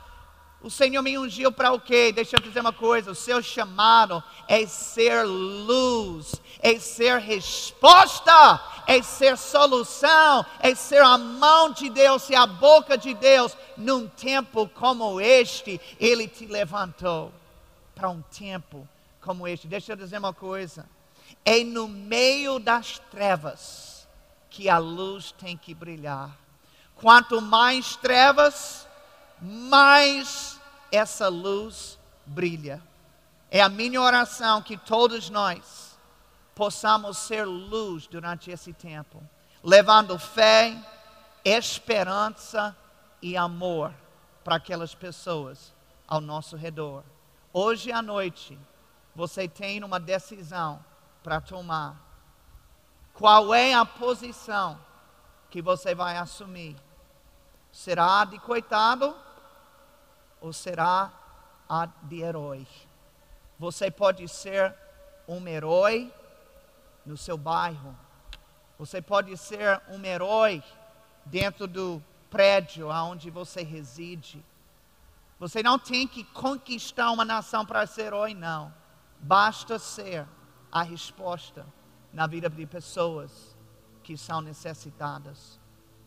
O 0.61 0.71
Senhor 0.71 1.03
me 1.03 1.17
ungiu 1.19 1.53
para 1.53 1.73
o 1.73 1.81
quê? 1.81 2.13
Deixa 2.13 2.37
eu 2.37 2.41
dizer 2.41 2.61
uma 2.61 2.73
coisa: 2.73 3.11
o 3.11 3.15
seu 3.15 3.43
chamado 3.43 4.23
é 4.49 4.67
ser 4.67 5.25
luz, 5.25 6.35
é 6.61 6.79
ser 6.79 7.19
resposta, 7.19 8.61
é 8.87 9.03
ser 9.03 9.37
solução, 9.37 10.45
é 10.59 10.75
ser 10.75 11.03
a 11.03 11.17
mão 11.19 11.71
de 11.71 11.89
Deus 11.91 12.29
e 12.31 12.35
a 12.35 12.47
boca 12.47 12.97
de 12.97 13.15
Deus. 13.15 13.57
Num 13.77 14.09
tempo 14.09 14.69
como 14.69 15.21
este, 15.21 15.81
Ele 16.01 16.27
te 16.27 16.47
levantou 16.47 17.33
para 17.95 18.09
um 18.09 18.23
tempo 18.23 18.89
como 19.29 19.47
este. 19.47 19.69
Deixa 19.69 19.93
eu 19.93 19.97
dizer 19.97 20.17
uma 20.17 20.33
coisa: 20.33 20.89
é 21.45 21.63
no 21.63 21.87
meio 21.87 22.59
das 22.59 22.99
trevas 23.11 24.09
que 24.49 24.71
a 24.71 24.79
luz 24.79 25.33
tem 25.33 25.55
que 25.55 25.75
brilhar. 25.75 26.35
Quanto 26.95 27.39
mais 27.43 27.95
trevas, 27.97 28.89
mais 29.39 30.59
essa 30.91 31.29
luz 31.29 31.99
brilha. 32.25 32.83
É 33.51 33.61
a 33.61 33.69
minha 33.69 34.01
oração 34.01 34.63
que 34.63 34.79
todos 34.79 35.29
nós 35.29 35.99
possamos 36.55 37.19
ser 37.19 37.45
luz 37.45 38.07
durante 38.07 38.51
esse 38.51 38.73
tempo, 38.73 39.23
levando 39.63 40.19
fé, 40.19 40.75
esperança 41.45 42.75
e 43.21 43.37
amor 43.37 43.93
para 44.43 44.57
aquelas 44.57 44.95
pessoas 44.95 45.75
ao 46.07 46.21
nosso 46.21 46.57
redor. 46.57 47.05
Hoje 47.53 47.93
à 47.93 48.03
noite, 48.03 48.59
você 49.19 49.49
tem 49.49 49.83
uma 49.83 49.99
decisão 49.99 50.79
para 51.25 51.41
tomar. 51.41 51.97
Qual 53.13 53.53
é 53.53 53.75
a 53.75 53.85
posição 53.85 54.79
que 55.51 55.61
você 55.61 55.93
vai 55.93 56.17
assumir? 56.17 56.77
Será 57.73 58.25
de 58.25 58.39
coitado 58.39 59.13
ou 60.41 60.53
será 60.53 61.13
a 61.69 61.87
de 61.87 62.21
herói? 62.21 62.65
Você 63.59 63.91
pode 63.91 64.29
ser 64.29 64.73
um 65.27 65.45
herói 65.49 66.15
no 67.05 67.17
seu 67.17 67.37
bairro. 67.37 67.99
Você 68.79 69.03
pode 69.03 69.37
ser 69.37 69.83
um 69.89 70.01
herói 70.05 70.63
dentro 71.25 71.67
do 71.67 72.01
prédio 72.31 72.89
onde 72.89 73.31
você 73.31 73.65
reside. 73.65 74.41
Você 75.41 75.61
não 75.61 75.77
tem 75.77 76.07
que 76.07 76.23
conquistar 76.23 77.11
uma 77.11 77.25
nação 77.25 77.67
para 77.67 77.85
ser 77.85 78.03
herói, 78.03 78.33
não. 78.33 78.78
Basta 79.21 79.79
ser 79.79 80.27
a 80.71 80.83
resposta 80.83 81.67
na 82.13 82.27
vida 82.27 82.49
de 82.49 82.67
pessoas 82.67 83.57
que 84.03 84.17
são 84.17 84.41
necessitadas. 84.41 85.61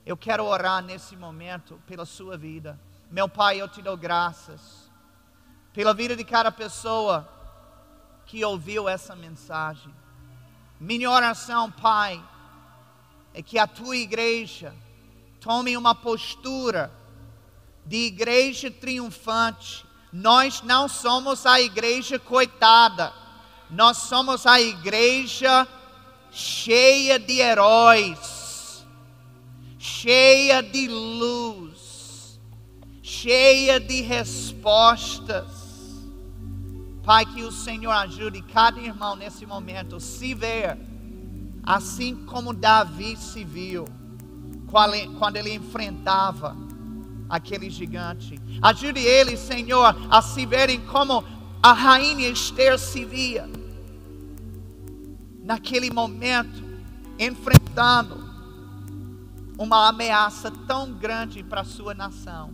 Eu 0.05 0.18
quero 0.18 0.45
orar 0.45 0.82
nesse 0.82 1.16
momento 1.16 1.80
pela 1.86 2.05
sua 2.05 2.38
vida. 2.38 2.80
Meu 3.09 3.30
Pai, 3.30 3.62
eu 3.62 3.68
te 3.68 3.82
dou 3.82 3.95
graças 3.95 4.89
pela 5.74 5.93
vida 5.93 6.16
de 6.16 6.24
cada 6.24 6.51
pessoa 6.51 7.30
que 8.26 8.43
ouviu 8.43 8.89
essa 8.89 9.16
mensagem. 9.16 9.93
Minha 10.80 11.12
oração, 11.12 11.72
Pai, 11.72 12.24
é 13.34 13.41
que 13.41 13.59
a 13.59 13.68
tua 13.68 13.95
igreja 13.95 14.74
tome 15.39 15.78
uma 15.78 15.93
postura 15.93 16.91
de 17.86 18.07
igreja 18.07 18.72
triunfante. 18.72 19.86
Nós 20.12 20.62
não 20.62 20.88
somos 20.89 21.45
a 21.45 21.62
igreja 21.62 22.20
coitada, 22.20 23.14
nós 23.70 23.97
somos 23.97 24.45
a 24.45 24.59
igreja 24.59 25.68
cheia 26.30 27.18
de 27.18 27.39
heróis, 27.39 28.86
cheia 29.80 30.62
de 30.62 30.88
luz, 30.88 32.39
cheia 33.01 33.80
de 33.80 34.01
respostas. 34.01 35.62
Pai, 37.03 37.26
que 37.26 37.43
o 37.43 37.51
Senhor 37.51 37.91
ajude 37.91 38.41
cada 38.41 38.80
irmão 38.80 39.16
nesse 39.16 39.45
momento 39.45 39.99
se 39.99 40.34
ver 40.34 40.78
assim 41.64 42.26
como 42.26 42.53
Davi 42.53 43.16
se 43.18 43.43
viu 43.43 43.86
quando 45.20 45.36
ele 45.36 45.53
enfrentava 45.53 46.55
aquele 47.30 47.70
gigante. 47.70 48.39
Ajude 48.62 48.99
eles, 48.99 49.39
Senhor, 49.39 49.95
a 50.10 50.22
se 50.22 50.45
verem 50.45 50.82
como 50.82 51.24
a 51.62 51.74
rainha 51.74 52.30
Esther 52.30 52.80
se 52.80 53.06
via 53.06 53.47
naquele 55.43 55.91
momento, 55.91 56.64
enfrentando 57.20 58.18
uma 59.58 59.89
ameaça 59.89 60.49
tão 60.49 60.93
grande 60.93 61.43
para 61.43 61.62
a 61.62 61.66
sua 61.66 61.93
nação. 61.93 62.52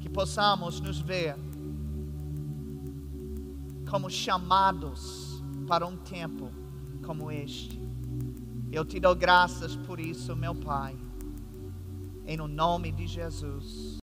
Que 0.00 0.08
possamos 0.08 0.80
nos 0.80 0.98
ver 0.98 1.36
como 3.88 4.08
chamados 4.08 5.42
para 5.68 5.86
um 5.86 5.96
tempo 5.96 6.50
como 7.04 7.30
este. 7.30 7.80
Eu 8.70 8.84
te 8.84 8.98
dou 8.98 9.14
graças 9.14 9.76
por 9.76 10.00
isso, 10.00 10.34
meu 10.34 10.54
Pai, 10.54 10.96
em 12.26 12.40
nome 12.48 12.92
de 12.92 13.06
Jesus. 13.06 14.00